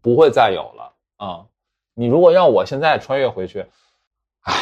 [0.00, 1.44] 不会再有了啊！
[1.92, 3.66] 你如果让我现在穿越回去，
[4.40, 4.54] 哎，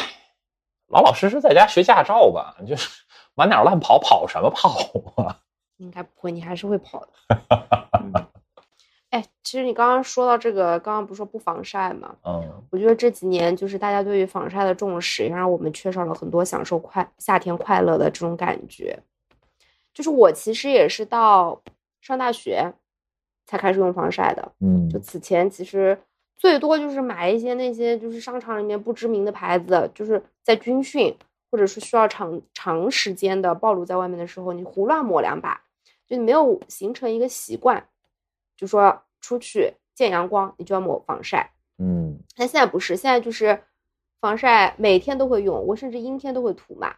[0.87, 3.01] 老老实实在家学驾照吧，就是
[3.33, 4.77] 满哪乱跑，跑什么跑
[5.15, 5.39] 啊？
[5.77, 8.27] 应该不会，你还是会跑的。
[9.13, 12.15] 哎，其实你刚刚说到这个，刚刚不是说不防晒吗？
[12.25, 18.97] 嗯，我觉得这几年就是大家对于防晒的重视，也让我们缺少了很多享受快夏天快乐的这种感觉。
[19.93, 21.61] 就是我其实也是到。
[22.05, 22.73] 上大学
[23.45, 25.97] 才开始用防晒的，嗯，就此前其实
[26.35, 31.15] 最多就是买一些那些就是商场里面不知名的牌子，就是在军训
[31.49, 35.61] 或者是需要长长时间的暴露在外面的时候，你胡乱抹两把，
[36.05, 37.81] 就你没有形成一个习惯，
[38.63, 43.61] 就说出去见阳光你就要抹防晒，嗯，但现在不是，现在就是
[44.21, 46.95] 防晒每天都会用，我甚至阴天都会涂嘛，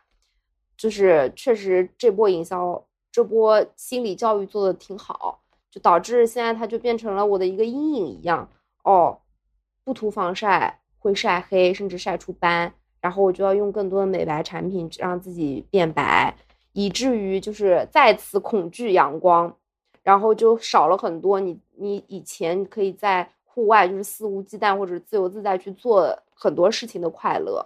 [0.77, 2.85] 就是确实这波营销。
[3.11, 5.41] 这波心理教育做的挺好，
[5.71, 8.47] 就导致现在它就变成了我的一个阴影一样
[8.83, 9.17] 哦。
[9.83, 16.35] 不涂防晒会晒黑，甚至晒出斑，然后我就要用更多的美白产品让自己变白，
[16.73, 19.57] 以至于就是再次恐惧阳光，
[20.05, 27.65] 然后就少了很多你你以前可以在户外就是肆无忌惮或者自由自在去做很多事情的快乐。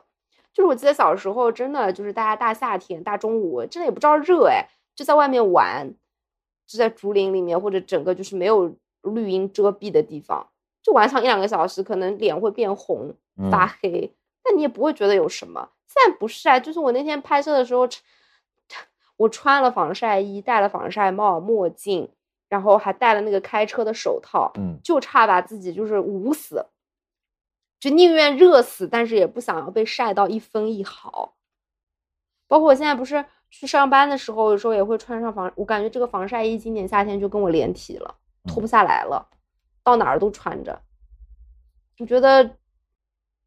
[0.53, 4.65] 就是我记得小时候真的就是大家大夏天大中午真的也不知道热哎。
[4.95, 5.93] 就在外面玩，
[6.65, 10.45] 就在竹林里面，或者整个就是没有绿荫遮蔽的地方，
[10.81, 13.13] 就玩上一两个小时，可能脸会变红、
[13.49, 14.13] 发黑，
[14.43, 15.69] 但你也不会觉得有什么。
[15.87, 17.87] 现在不是啊，就是我那天拍摄的时候，
[19.15, 22.09] 我穿了防晒衣，戴了防晒帽、墨镜，
[22.49, 26.65] 然后还戴了那个开车的手套，嗯，就差把自己就是捂死，
[27.79, 31.35] 就宁愿热死，但是也不想要被晒到一分一毫。
[32.47, 33.23] 包括我现在不是。
[33.51, 39.27] 去上班的时候，有时候也会穿上防，我感觉这个防晒衣今年夏天就跟我连体了，脱不下来了，
[39.83, 40.79] 到哪儿都穿着。
[41.97, 42.43] 你觉得？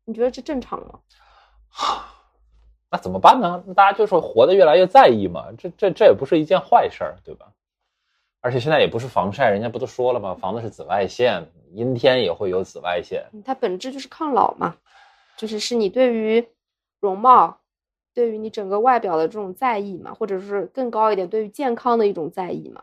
[0.05, 0.99] 你觉得这正常吗？
[2.91, 3.63] 那怎么办呢？
[3.77, 7.47] 大家就是活得越来越在意嘛，这这这也不是一件坏事儿，对吧？
[8.43, 10.37] 而且现在也不是防晒，人家不都说了吗？
[10.39, 13.25] 防的是紫外线，阴天也会有紫外线。
[13.43, 14.77] 它本质就是抗老嘛，
[15.39, 16.47] 就是是你对于
[17.01, 17.57] 容貌。
[18.15, 22.83] 对于你整个外表的这种在意嘛，或者是更高一点，对于健康的一种在意嘛。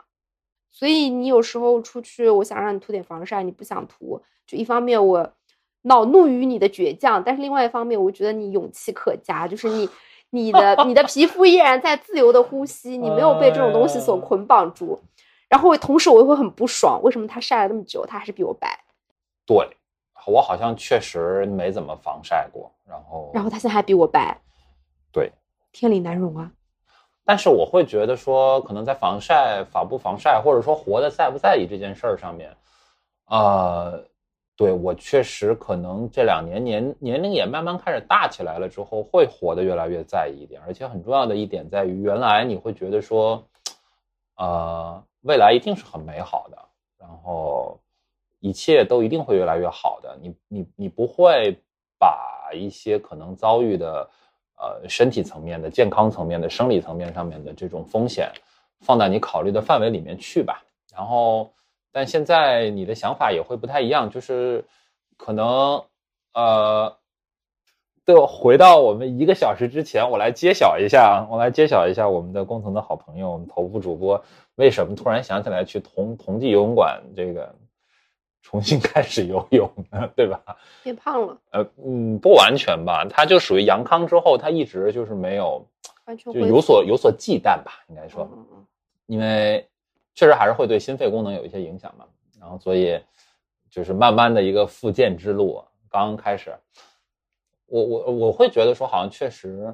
[0.72, 5.32] 所以你有时候出去，我想让你涂点防晒，你不想涂，就一方面我
[5.82, 9.88] 恼怒于你的倔强，但是另外一方面，我觉得你勇气可嘉，就是你
[10.30, 14.98] 你的你的皮肤依然在自由的呼吸，你没有被这种东西所捆绑住。
[15.50, 18.82] 然后同时我又会很不爽，为什么他晒了那么久，他还是比我白？
[19.44, 19.68] 对，
[20.26, 24.40] 我好像确实没怎么防晒过，然后然后他现在还比我白。
[25.12, 25.32] 对，
[25.72, 26.50] 天理难容啊！
[27.24, 32.56] 但是我会觉得说，可能在防晒、防不防晒，或者说活的在不在意这件事儿上面，
[33.26, 34.04] 呃，
[34.56, 40.60] 对我确实可能这两年年年龄也慢慢开始大起来了之后，会活得越来越在意一点。
[40.66, 43.44] 而且很重要的一点在于，原来你会觉得说，
[44.36, 46.58] 呃，未来一定是很美好的，
[46.98, 47.78] 然后
[48.40, 50.16] 一切都一定会越来越好的。
[50.20, 51.56] 你你你不会
[51.98, 54.08] 把一些可能遭遇的。
[54.62, 58.30] 呃，身体层面的、健康层面的、生理层面上面的这种风险，
[58.80, 60.62] 放在你考虑的范围里面去吧。
[60.92, 61.50] 然后，
[61.90, 64.62] 但现在你的想法也会不太一样，就是
[65.16, 65.82] 可能
[66.34, 66.94] 呃，
[68.12, 74.22] 对，回到我们一个小时之前，我来揭晓一下啊，我来揭晓一下我们的共同的好朋友，我们头部主播
[74.56, 77.54] 为什么突然想起来去同同济游泳馆这个
[78.42, 80.10] 重新开始游泳呢？
[80.16, 80.42] 对吧？
[80.82, 85.64] 变胖了，呃，嗯，不完全吧，他就属于阳康之后，他一直就是没有，
[86.16, 88.28] 就有所有所忌惮吧，应该说，
[89.06, 89.68] 因为
[90.14, 92.04] 确实还是会对心肺功能有一些影响嘛，
[92.40, 93.00] 然后所以
[93.70, 96.52] 就是慢慢的一个复健之路刚刚开始，
[97.70, 99.72] 我我我会觉得说好像确实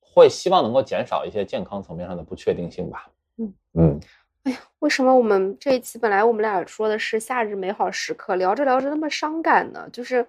[0.00, 3.10] 会希望能够减少一些健康层面上的不确定性吧。
[3.36, 4.00] 嗯嗯，
[4.44, 9.88] 哎呀为什么我们这一期本来我们俩说的是夏日美好时刻，聊着聊着那么伤感呢？
[9.92, 10.26] 就是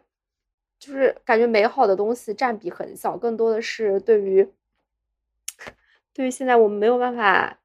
[0.80, 4.48] 就是感觉美好的东西占比很小，更多的是对于
[6.14, 7.60] 对于现在我们没有办法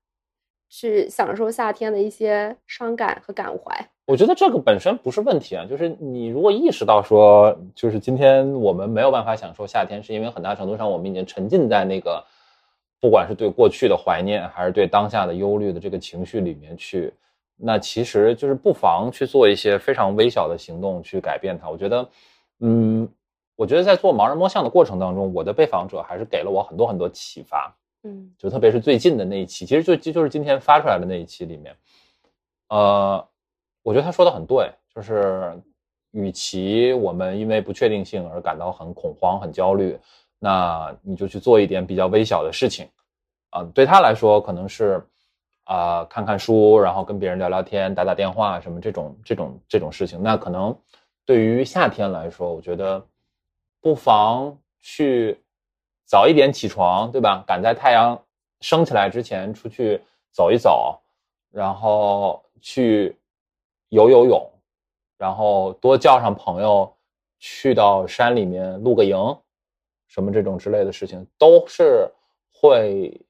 [0.68, 3.90] 去享受夏天的一些伤感和感怀。
[4.08, 12.24] 我觉得这个本身不是问题啊，就是你如果意识到说，就是今天我们没有办法享受夏天，是因为很大程度上我们已经沉浸在那个，
[13.02, 17.12] 不管是对过去的怀念，还是对当下的忧虑的这个情绪里面去，
[17.54, 21.68] 那其实就是不妨去做一些非常微小的行动去改变它。
[21.68, 22.08] 我觉得，
[22.60, 23.06] 嗯，
[23.56, 27.76] 我觉得在做盲人摸象的过程当中，我的被访者还是给了我很多很多启发。
[28.04, 31.76] 嗯就特别是最近的那一期，其实就就就是今天发出来的那一期里面，
[32.70, 33.27] 呃，
[33.88, 35.58] 我觉得他说的很对，就是
[36.10, 39.98] 与其我们因为不确定性而感到很恐慌、很焦虑，
[40.38, 42.86] 那你就去做一点比较微小的事情，
[43.48, 45.02] 啊、对他来说可能是
[45.64, 50.76] 啊、看看书，然后跟别人聊聊天、打打电话什么这种这种这种事情，那可能
[51.24, 53.02] 对于夏天来说，我觉得
[53.80, 55.40] 不妨去
[56.04, 57.42] 早一点起床，对吧？
[57.46, 58.20] 赶在太阳
[58.60, 59.98] 升起来之前出去
[60.30, 60.98] 走一走，
[61.50, 63.16] 然后去
[63.88, 64.50] 游游泳，
[65.16, 66.96] 然后多叫上朋友
[67.38, 69.16] 去到山里面露个营，
[70.06, 72.10] 什么这种之类的事情，都是
[72.52, 73.20] 会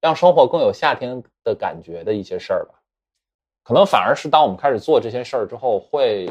[0.00, 2.74] 让生活更有夏天的感觉的一些事儿吧。
[3.62, 6.26] 可能反而是当我们开始做这些事儿之后，会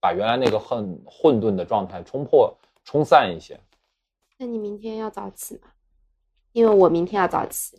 [0.00, 3.58] 把原来那个很混沌的状态冲破、冲散一些。
[4.38, 5.68] 那你明天要早起吗？
[6.52, 7.78] 因为我明天要早起。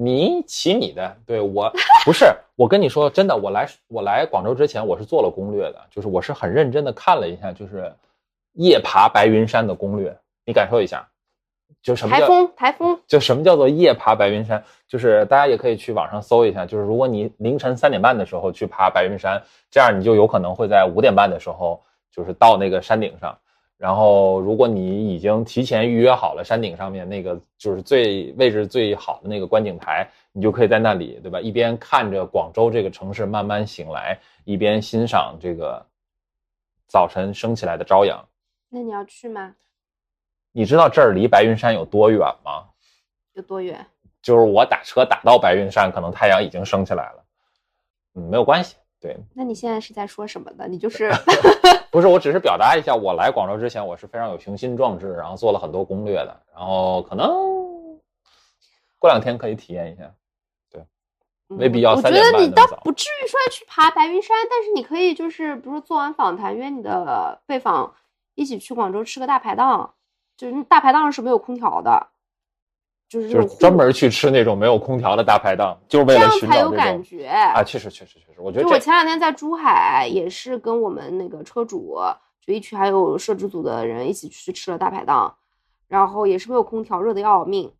[0.00, 1.72] 你骑你的，对我
[2.04, 2.24] 不是
[2.54, 7.92] 我跟你说真的，我来我来广州之前我是做了攻略的，就是我是很认真的看了一下，就是
[8.52, 11.04] 夜爬白云山的攻略，你感受一下，
[11.82, 14.62] 就什么叫台风，台风，就什么叫做夜爬白云山？
[14.86, 21.82] 就是大家也可以去网上搜一下，就是如果你凌晨三点半的时候去爬白云山，这样你就有可能会在五点半的时候
[22.14, 23.36] 就是到那个山顶上。
[23.78, 31.40] 然后，如果你已经提前预约好了山顶上面那个就是最位置最好的那个观景台，你就可以在那里，对吧？
[31.40, 35.80] 一边看着广州这个城市慢慢醒来，一边欣赏这个
[36.88, 38.18] 早晨升起来的朝阳。
[38.68, 39.54] 那你要去吗？
[40.50, 42.64] 你知道这儿离白云山有多远吗？
[43.34, 43.86] 有多远？
[44.20, 47.24] 就是我打车打到白云山，可能太阳已经升起来了。
[48.14, 48.74] 嗯，没有关系。
[49.00, 50.66] 对，那你现在是在说什么呢？
[50.66, 51.08] 你就是
[51.90, 57.28] 不是，我只是表达一下，我来广州之前，我是非常有雄心壮志，然后做了很多攻略的，然后可能
[58.98, 60.12] 过两天可以体验一下。
[60.70, 60.84] 对
[61.46, 67.94] 没必要嗯我觉得你倒不至于说去爬白云山，但是你可以就是，比如说做完访谈，约你的被访
[68.34, 69.94] 一起去广州吃个大排档，
[70.36, 72.08] 就是大排档是没有空调的，
[73.08, 81.96] 就是就是专门去吃那种没有空调的大排档，就是为了寻找这种感觉啊，确实确实确实，我觉得就我前两天在珠海也是跟我们那个车主，
[82.44, 85.34] 就一群还有摄制组的人一起去吃了大排档，
[85.88, 87.72] 然后也是没有空调，热的要命。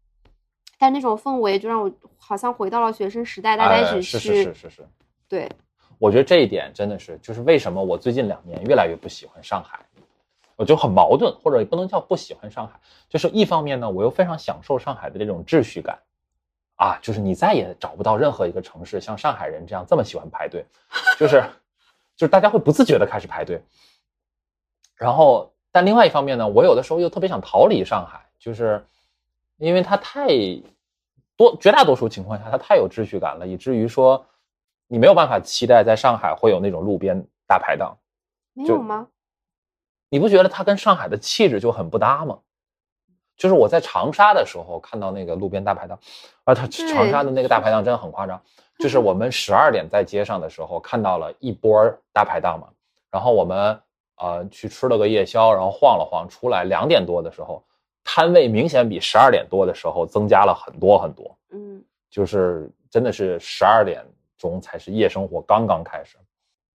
[0.79, 4.89] 但那种氛围就让我好像回到了学生时代，大家一起哎是，是是是是，
[5.29, 5.51] 对，
[5.99, 9.81] 我觉得这一点真的是，就是为什么我最近两年越来越不喜欢上海，
[10.59, 15.97] 我就很矛盾，或者也不能叫不喜欢上海，就是一方面呢，我又非常享受上海的这种秩序感，
[16.75, 20.67] 啊，就是你再也找不到任何一个城市像上海人这样这么喜欢排队，
[21.17, 21.41] 就是
[22.17, 23.63] 就是大家会不自觉的开始排队，
[24.97, 28.85] 然后但另外一方面呢，我有的时候又特别想逃离上海，就是
[29.59, 30.27] 因为它太
[31.37, 34.27] 多，绝大多数情况下它太有秩序感了，以至于说
[34.89, 37.97] 你没有办法期待在上海会有那种路边大排档。
[38.57, 39.07] 就没有吗？
[40.09, 42.39] 你不觉得它跟上海的气质就很不搭吗？
[43.37, 45.99] 就是我在长沙的时候看到那个路边大排档，
[46.45, 48.41] 啊，它长沙的那个大排档真的很夸张。
[48.79, 52.69] 就是我们十二点在街上的时候看到了一波大排档嘛，
[53.11, 53.81] 然后我们
[54.19, 57.65] 呃去吃了个夜宵，然后晃了晃出来，两点多的时候，
[58.05, 64.05] 摊位明显比十二点多的时候增加了很多很多，嗯，就是真的是十二点
[64.37, 66.17] 钟才是夜生活刚刚开始。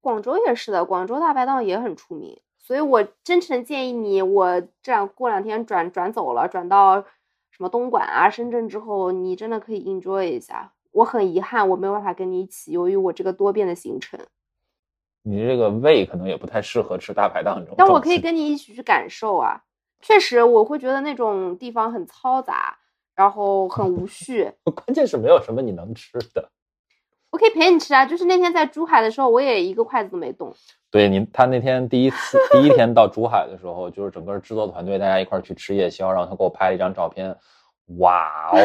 [0.00, 7.02] 广州也是的，广州大排档也很出名，所以我真诚建议你，我这样过两天转转走了，转到
[7.50, 10.72] 什么东莞啊、深圳之后，你真的可以 enjoy 一下。
[10.92, 14.20] 我很遗憾，我没有办法跟你一起，由于我这个多变的行程。
[15.24, 17.74] 你这个胃可能也不太适合吃大排档这种。
[17.76, 19.62] 但我可以跟你一起去感受啊，
[20.00, 22.78] 确实我会觉得那种地方很嘈杂，
[23.14, 24.52] 然后很无序。
[24.74, 26.50] 关键是没有什么你能吃的。
[27.32, 30.54] 我可以陪你吃啊，就是那天在珠海的时候，我也一个筷子都没动。
[30.90, 37.34] 对你，他那天第一次第一天到珠海的时候，就是整个制作团队大家一块去吃夜宵，然后他给我拍了一张照片。
[37.98, 38.58] 哇哦，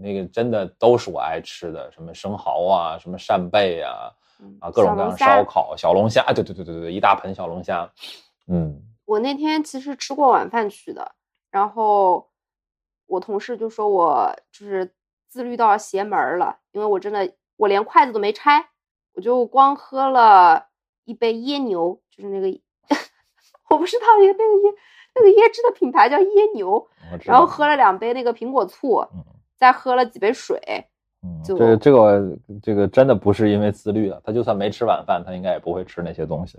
[0.00, 4.12] 那个真的都是我爱吃的，什么生蚝啊，什么扇贝啊。
[4.60, 7.90] 啊，各种各样烧烤、小龙虾，对对对对对，一大盆小龙虾。
[8.46, 11.10] 嗯，我那天其实吃过晚饭去的，
[11.50, 12.28] 然后
[13.08, 14.94] 我同事就说我就是
[15.26, 17.28] 自律到邪门了，因为我真的
[17.58, 18.64] 我连筷子都没拆，
[19.12, 20.68] 我就光喝了
[21.04, 22.58] 一杯椰牛，就是那个
[23.68, 24.74] 我不知道那个那个椰
[25.14, 26.88] 那个椰汁的品牌叫椰牛，
[27.24, 29.04] 然后喝了两杯那个苹果醋，
[29.56, 30.58] 再喝了几杯水。
[31.22, 36.56] 嗯，这个这个这个真的不是因为自律的，他就算没吃晚饭，他应该也不会吃那些东西。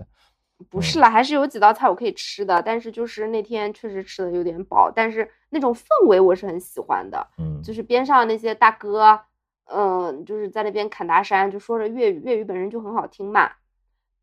[0.68, 7.26] 不是啦，还是有几道菜我可以吃的，但是就是那天确实吃的有点饱，但是那种氛围我是很喜欢的。
[7.38, 9.18] 嗯，就是边上那些大哥，
[9.72, 13.50] 嗯，就是在那边侃大山，就说着粤语，粤语本身就很好听嘛。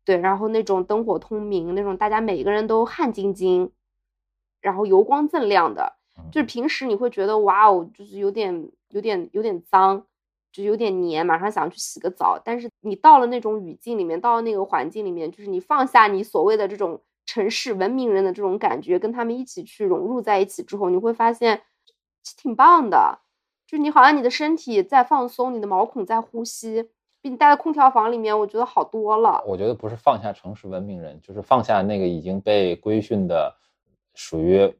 [0.04, 3.70] 对，然后那种灯火通明，那种大家每个人都汗津津，
[4.60, 5.94] 然后油光锃亮的，
[6.30, 10.04] 就是平时你会觉得哇哦，就是有点有点有点脏。
[10.50, 12.40] 就有点黏，马上想去洗个澡。
[12.42, 21.60] 但是你到了那种语境里面，到了那个环境里面，就是你放下你所谓的这种城市文明人的这种感觉，跟他们一起去融入在一起之后，你会发现
[22.38, 23.20] 挺棒的。
[23.68, 26.82] 就你好像你的身体在放松，你的毛孔在呼吸，
[27.20, 29.44] 比你待在空调房里面，我觉得好多了。
[29.46, 33.54] 我觉得不是放下城市文明人，就是放下那个已经被规训的
[34.14, 34.74] 属于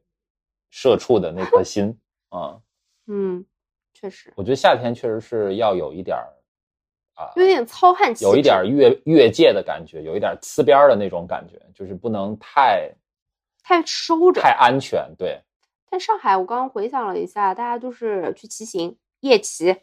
[0.71, 1.95] 社畜的那颗心
[2.29, 2.59] 啊。
[3.07, 3.45] 嗯。
[3.91, 6.31] 确实，我觉得夏天确实是要有一点儿
[7.15, 12.89] 啊，有点糙汉气，有一点越越界的感觉，有一点呲边的那种感觉，就是不能太
[13.61, 15.13] 太收着，太安全。
[15.17, 15.41] 对。
[15.89, 19.75] 但上海，我刚刚回想了一下，大家就是去骑行、夜骑，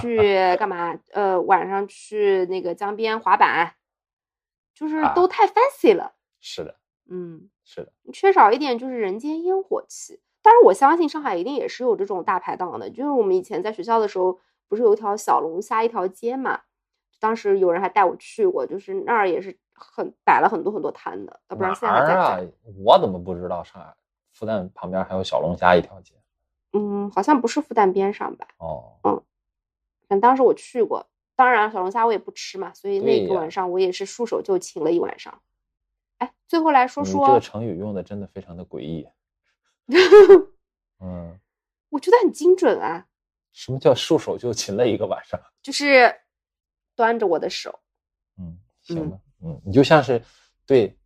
[0.00, 0.18] 去
[0.56, 0.98] 干嘛？
[1.12, 3.74] 呃，晚上去那个江边滑板，
[4.74, 6.12] 就是都太 fancy 了。
[6.40, 6.76] 是的，
[7.10, 10.20] 嗯，是的，缺少一点就是人间烟火气。
[10.42, 14.38] 但是我相信上海一定也是有这种大排档的，就是我们以前在学校的时候，
[14.68, 16.60] 不是有一条小龙虾一条街嘛？
[17.20, 21.40] 当时有人还带我去过，就是那儿也是很摆了很多很多摊的。
[21.48, 22.38] 不然现在在啊？
[22.84, 23.92] 我怎么不知道上海
[24.38, 26.14] 复旦旁边还有小龙虾一条街？
[26.72, 28.46] 嗯，好像不是复旦边上吧？
[28.58, 29.14] 哦，嗯，
[30.06, 31.04] 反正当时我去过。
[31.34, 35.42] 当然小龙虾我也不吃嘛，所以那个晚上我也是束手就擒了一晚上。
[36.18, 39.08] 哎，最后来说说这个成语用的真的非常的诡异。
[41.00, 41.38] 嗯，
[41.88, 43.06] 我觉得很精准啊。
[43.52, 45.40] 什么叫束手就擒了一个晚上？
[45.62, 46.14] 就是
[46.94, 47.76] 端着我的手。
[48.38, 49.18] 嗯，行吧。
[49.42, 50.22] 嗯，你就像是
[50.66, 50.97] 对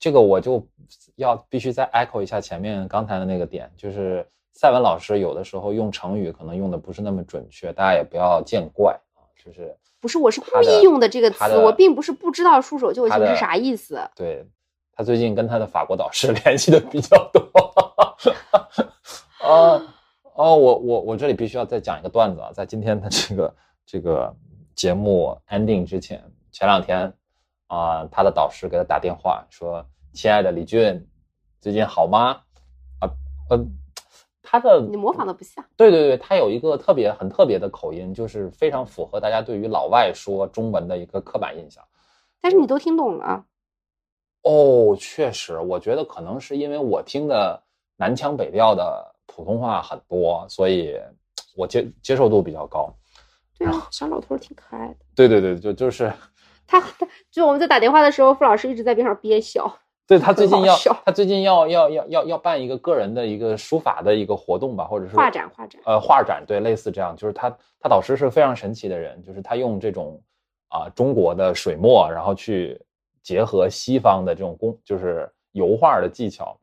[0.00, 0.66] 这个，我就
[1.14, 9.22] 要必须再 echo 一下前面刚才的那个点，就是赛文老师有的时候用成语可能用的不是那么准确，大家也不要见怪啊。
[9.44, 14.00] 就是不是，我是故意用的这个词，我并不是不知道束手就擒是啥意思。
[14.16, 14.44] 对。
[14.92, 17.40] 他最近跟他的法国导师 联系的比较多，
[19.38, 19.80] 啊
[20.34, 23.54] 哦，我我我这里必须要再讲一个段子啊，在今天的这个
[23.86, 24.36] 这个
[24.74, 26.22] 节目 ending 之前，
[26.52, 27.10] 前两天
[27.68, 31.06] 啊，他的导师给他打电话说：“亲爱的李俊，
[31.60, 32.40] 最近好吗？”
[33.00, 33.10] 啊
[33.50, 33.66] 呃，
[34.42, 41.84] 他的你模仿的不像，对对对，他有一个特别很特别的口音，就是非常符合大家对于老外说中文的一个刻板印象，
[42.40, 43.44] 但是你都听懂了。
[44.42, 47.62] 哦，确实，我觉得可能是因为我听的
[47.96, 50.98] 南腔北调的普通话很多，所以
[51.56, 52.92] 我接接受度比较高。
[53.58, 54.96] 对啊，小老头挺可爱的。
[55.14, 56.10] 对对对，就就是
[56.66, 59.78] 他，他就我们在打电话的时候，傅老师一直在边上憋笑。
[60.10, 60.76] 对他最近要，
[61.06, 65.80] 他最近要要要要要办一个个人的一个书法的一个活动吧，或者是画展，画展。
[65.86, 67.48] 呃，画展，对，类似这样，就是他
[67.80, 70.20] 他导师是非常神奇的人，就是他用这种
[70.68, 72.80] 啊中国的水墨，然后去。
[73.22, 76.58] 结合西方的这种工，就是油画的技巧，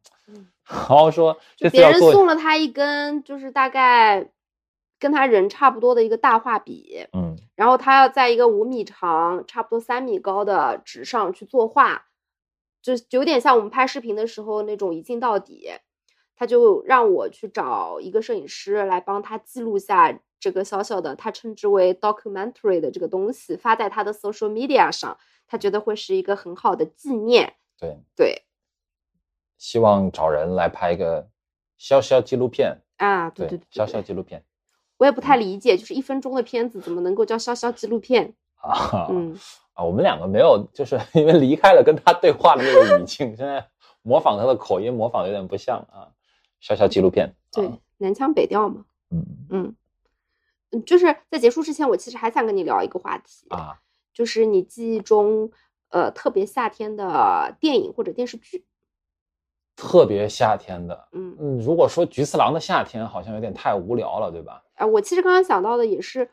[0.65, 1.37] 然后说
[1.71, 4.27] 别人送了他一根，就是大概
[4.97, 12.06] 跟他人差不多的一个大画笔，嗯，然后他要在一个五米长、差不多三米高的纸上去作画，
[12.95, 15.69] 就有点像我们拍视频的时候那种一镜到底。
[16.39, 25.17] 他就让我去找一个摄影师来帮他记录下这个小小的，他称之为 documentary 的这个东西，发在他的 social media 上。
[25.47, 28.43] 他觉得会是一个很好的纪念，对，对
[29.57, 31.29] 希望找人来拍一个
[31.77, 34.43] 消消纪录片，啊，对对对消对消纪录片
[34.97, 38.35] 我也不太理解，就是一分钟的片子怎么能够叫潇潇纪录片？
[38.57, 39.07] 啊。
[39.09, 39.37] 嗯，
[39.73, 43.65] 啊，我们两个没有，就是因为离开了跟他对话的那个语境，现在
[44.01, 46.09] 模仿他的口音，模仿有点不像啊。
[46.59, 48.83] 小小纪录片，对啊，南腔北调嘛。
[49.11, 49.75] 嗯嗯，
[50.71, 53.77] 嗯就是在结束之前，我其实还想跟你聊一个话题，啊，
[54.11, 55.51] 就是你记忆中
[55.89, 58.65] 呃特别夏天的电影或者电视剧。
[59.75, 64.63] 特别夏天的，嗯，嗯，如果说菊次郎的夏天，好像有点太无聊了，对吧？
[64.73, 66.27] 啊，我其实刚刚想到的也是，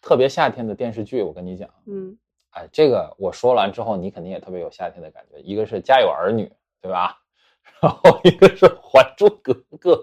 [0.00, 2.16] 特别夏天的电视剧，我跟你讲，嗯
[2.50, 5.38] 哎，这个我说完之后，你肯定也特别有夏天的感觉。
[5.40, 6.46] 一个是《家有儿女》，
[6.80, 7.16] 对吧？
[7.80, 9.94] 然后一个是《还珠格格》，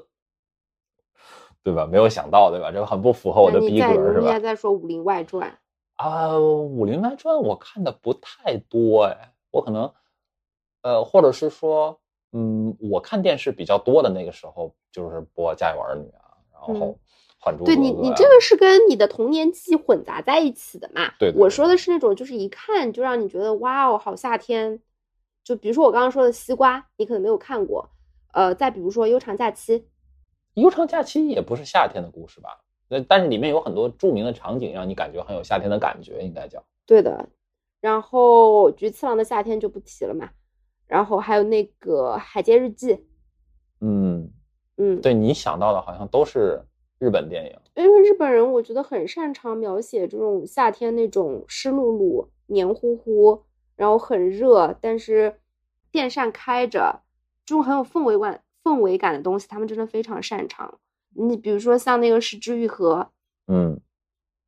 [1.63, 1.85] 对吧？
[1.85, 2.71] 没有想到，对吧？
[2.71, 4.39] 这个很不符合我的逼格，是吧你也？
[4.39, 5.49] 在说《武林外传》，
[5.95, 9.91] 啊，《武林外传》我看的不太多，哎，我可能，
[10.83, 11.99] 呃，或者是说，
[12.31, 16.79] 嗯，我看电视比较多的那个时候，就是播《家有儿女》啊，然后嗯
[17.47, 21.07] 《还珠格格》对你，你啊这个是跟你的童年记忆混杂在一起的嘛？
[21.19, 24.79] 对对对我说的是那种，就是一看就让你觉得哇哦，好夏天。
[25.43, 27.89] 就比如说我刚刚说的西瓜，你可能没有看过。
[28.33, 29.79] 呃，再比如说《悠长假期》，
[30.55, 32.49] 悠长假期也不是夏天的故事吧？
[32.89, 36.63] 那但是里面有很多著名的场景，让你感觉很有夏天的感觉，应该叫。
[36.85, 37.29] 对的。
[37.79, 40.29] 然后菊次郎的夏天就不提了嘛。
[40.85, 42.93] 然后还有那个《海街日记》，
[43.81, 44.29] 嗯，
[44.77, 46.61] 嗯，对你想到的好像都是
[46.99, 47.59] 日本电影。
[47.75, 53.43] 因为日本人我觉得很擅长描写这种夏天那种湿漉漉、黏糊糊，
[53.75, 55.37] 然后很热，但是
[55.91, 57.01] 电扇开着，
[57.45, 60.79] 这种很有氛围感、氛围感的东西，他们真的非常擅长。
[61.13, 63.09] 你比如说像那个《石之愈合》，
[63.51, 63.79] 嗯，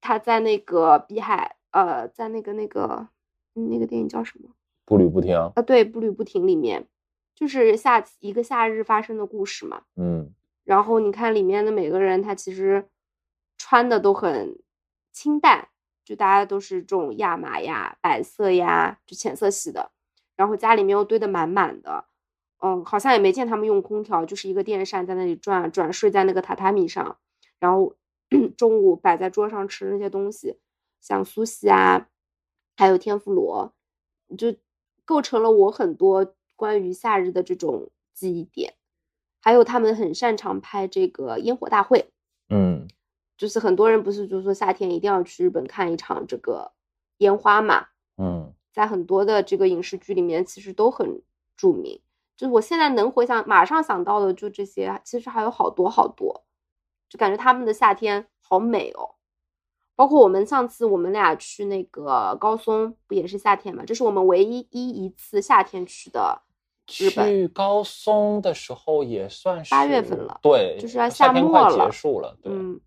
[0.02, 3.08] 他在那个碧海，呃，在那个那个
[3.56, 4.50] 嗯那个电影叫什么？
[4.86, 5.36] 步履不停。
[5.36, 6.88] 啊，对，步履不停里面，
[7.36, 9.84] 就是夏一个夏日发生的故事嘛。
[9.96, 10.32] 嗯
[10.70, 12.88] 然后你看里面的每个人，他其实
[13.58, 14.62] 穿的都很
[15.12, 15.68] 清淡，
[16.06, 19.90] 就大家都是这种亚麻呀、白色呀，就浅色系的。
[20.36, 22.06] 然后家里面又堆得满满的，
[22.60, 27.18] 嗯，好像也没见他们用空调，就是一个电扇在那里转转，睡在那个榻榻米上，
[27.58, 27.96] 然后
[28.56, 30.60] 中午摆在桌上吃那些东西，
[31.02, 32.08] 像苏西啊，
[32.78, 33.74] 还有天妇罗，
[34.38, 34.56] 就
[35.04, 38.76] 构成了我很多关于夏日的这种记忆点。
[39.40, 42.11] 还有他们很擅长拍这个烟火大会，
[42.49, 42.88] 嗯
[43.38, 46.72] 就是很多人不是就说夏天一定要去日本看一场这个
[47.20, 47.88] 烟花嘛，
[48.18, 51.22] 嗯在很多的这个影视剧里面其实都很
[51.56, 52.02] 著名。
[52.36, 56.45] 就是我现在能回想，马上想到的就这些，其实还有好多好多，
[57.10, 59.16] 就感觉他们的夏天好美哦。
[59.95, 63.84] 包括我们上次我们俩去那个高松，不也是夏天嘛？
[63.86, 66.41] 这是我们唯一一一次夏天去的。
[66.90, 72.80] 去高松的时候也算是八月份了对，就是要夏夏末了快结束了，对，嗯，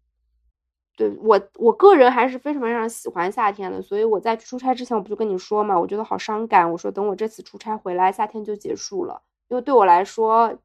[0.97, 6.71] 对我我个人还是非常非常喜欢夏天的，所以我在去出差之前，我不就跟你说嘛，我觉得好伤感。
[6.71, 10.59] 我说等我这次出差回来，夏天就结束了，因为对我来说，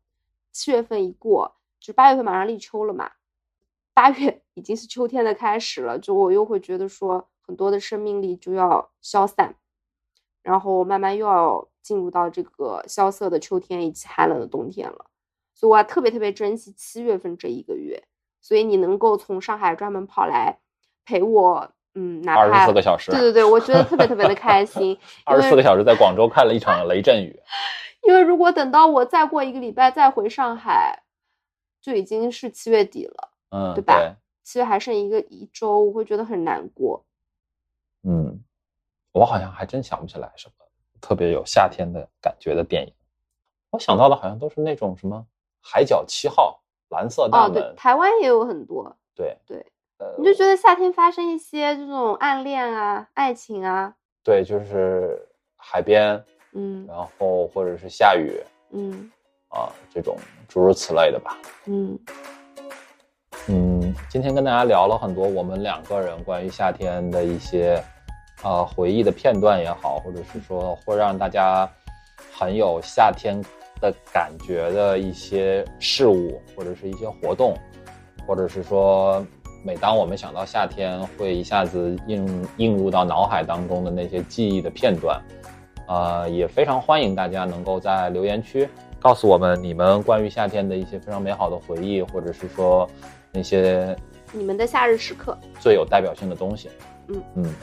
[0.51, 3.11] 七月份一过，就八月份马上立秋了嘛，
[3.93, 9.55] 八月已经是秋天的开始了，就我又会觉得说很多的生命力就要消散，
[10.41, 15.05] 然后慢慢又要进入到这个萧瑟的秋天以及寒冷的冬天了。
[15.53, 18.03] 所以我还特别特别珍惜七月份这一个月。
[18.41, 20.57] 所以你能够从上海专门跑来
[21.05, 24.97] 陪我，嗯，哪二怕十四个小时，对对对，我觉得特别特别的开心。
[25.23, 27.39] 二十四个小时在广州看了一场雷阵雨，
[28.05, 31.03] 因为如果等到我再过一个礼拜再回上海，
[31.81, 37.05] 就已经是七月底了，嗯，对吧七月还剩一个一周，我会觉得很难过。
[38.03, 38.41] 嗯，
[39.11, 40.66] 我好像还真想不起来什么
[41.07, 42.93] 特别有夏天的感觉的电影。
[43.69, 45.15] 我想到的好像都是那种什么
[45.61, 46.61] 《海角七号》
[46.95, 49.65] 《蓝色大哦，门》对，台湾也有很多，对对，
[49.99, 55.25] 呃，你就觉得夏天发生一些这种暗恋啊、爱情啊，对，就是
[55.55, 56.21] 海边，
[56.51, 59.09] 嗯然后或者是下雨嗯
[59.47, 60.17] 啊这种
[60.49, 61.37] 诸如此类的吧。
[61.67, 61.97] 嗯
[63.47, 67.81] 嗯，今天跟大家聊了很多我们两个人关于夏天的一些
[68.43, 71.69] 呃回忆的片段也好，或者是说会让大家
[72.33, 73.41] 很有夏天
[73.81, 77.57] 的感觉的一些事物，或者是一些活动，
[78.25, 79.25] 或者是说
[79.63, 85.21] 每当我们想到夏天，会一下子映映入到脑海当中的那些记忆的片段。
[85.87, 88.67] 呃，也非常欢迎大家能够在留言区
[88.99, 92.85] 告诉我们你们关于夏天的一些非常美好的回忆，或者是说
[93.31, 93.95] 那些
[94.33, 96.69] 你们的夏日时刻，最有代表性的东西。
[97.07, 97.55] 嗯嗯，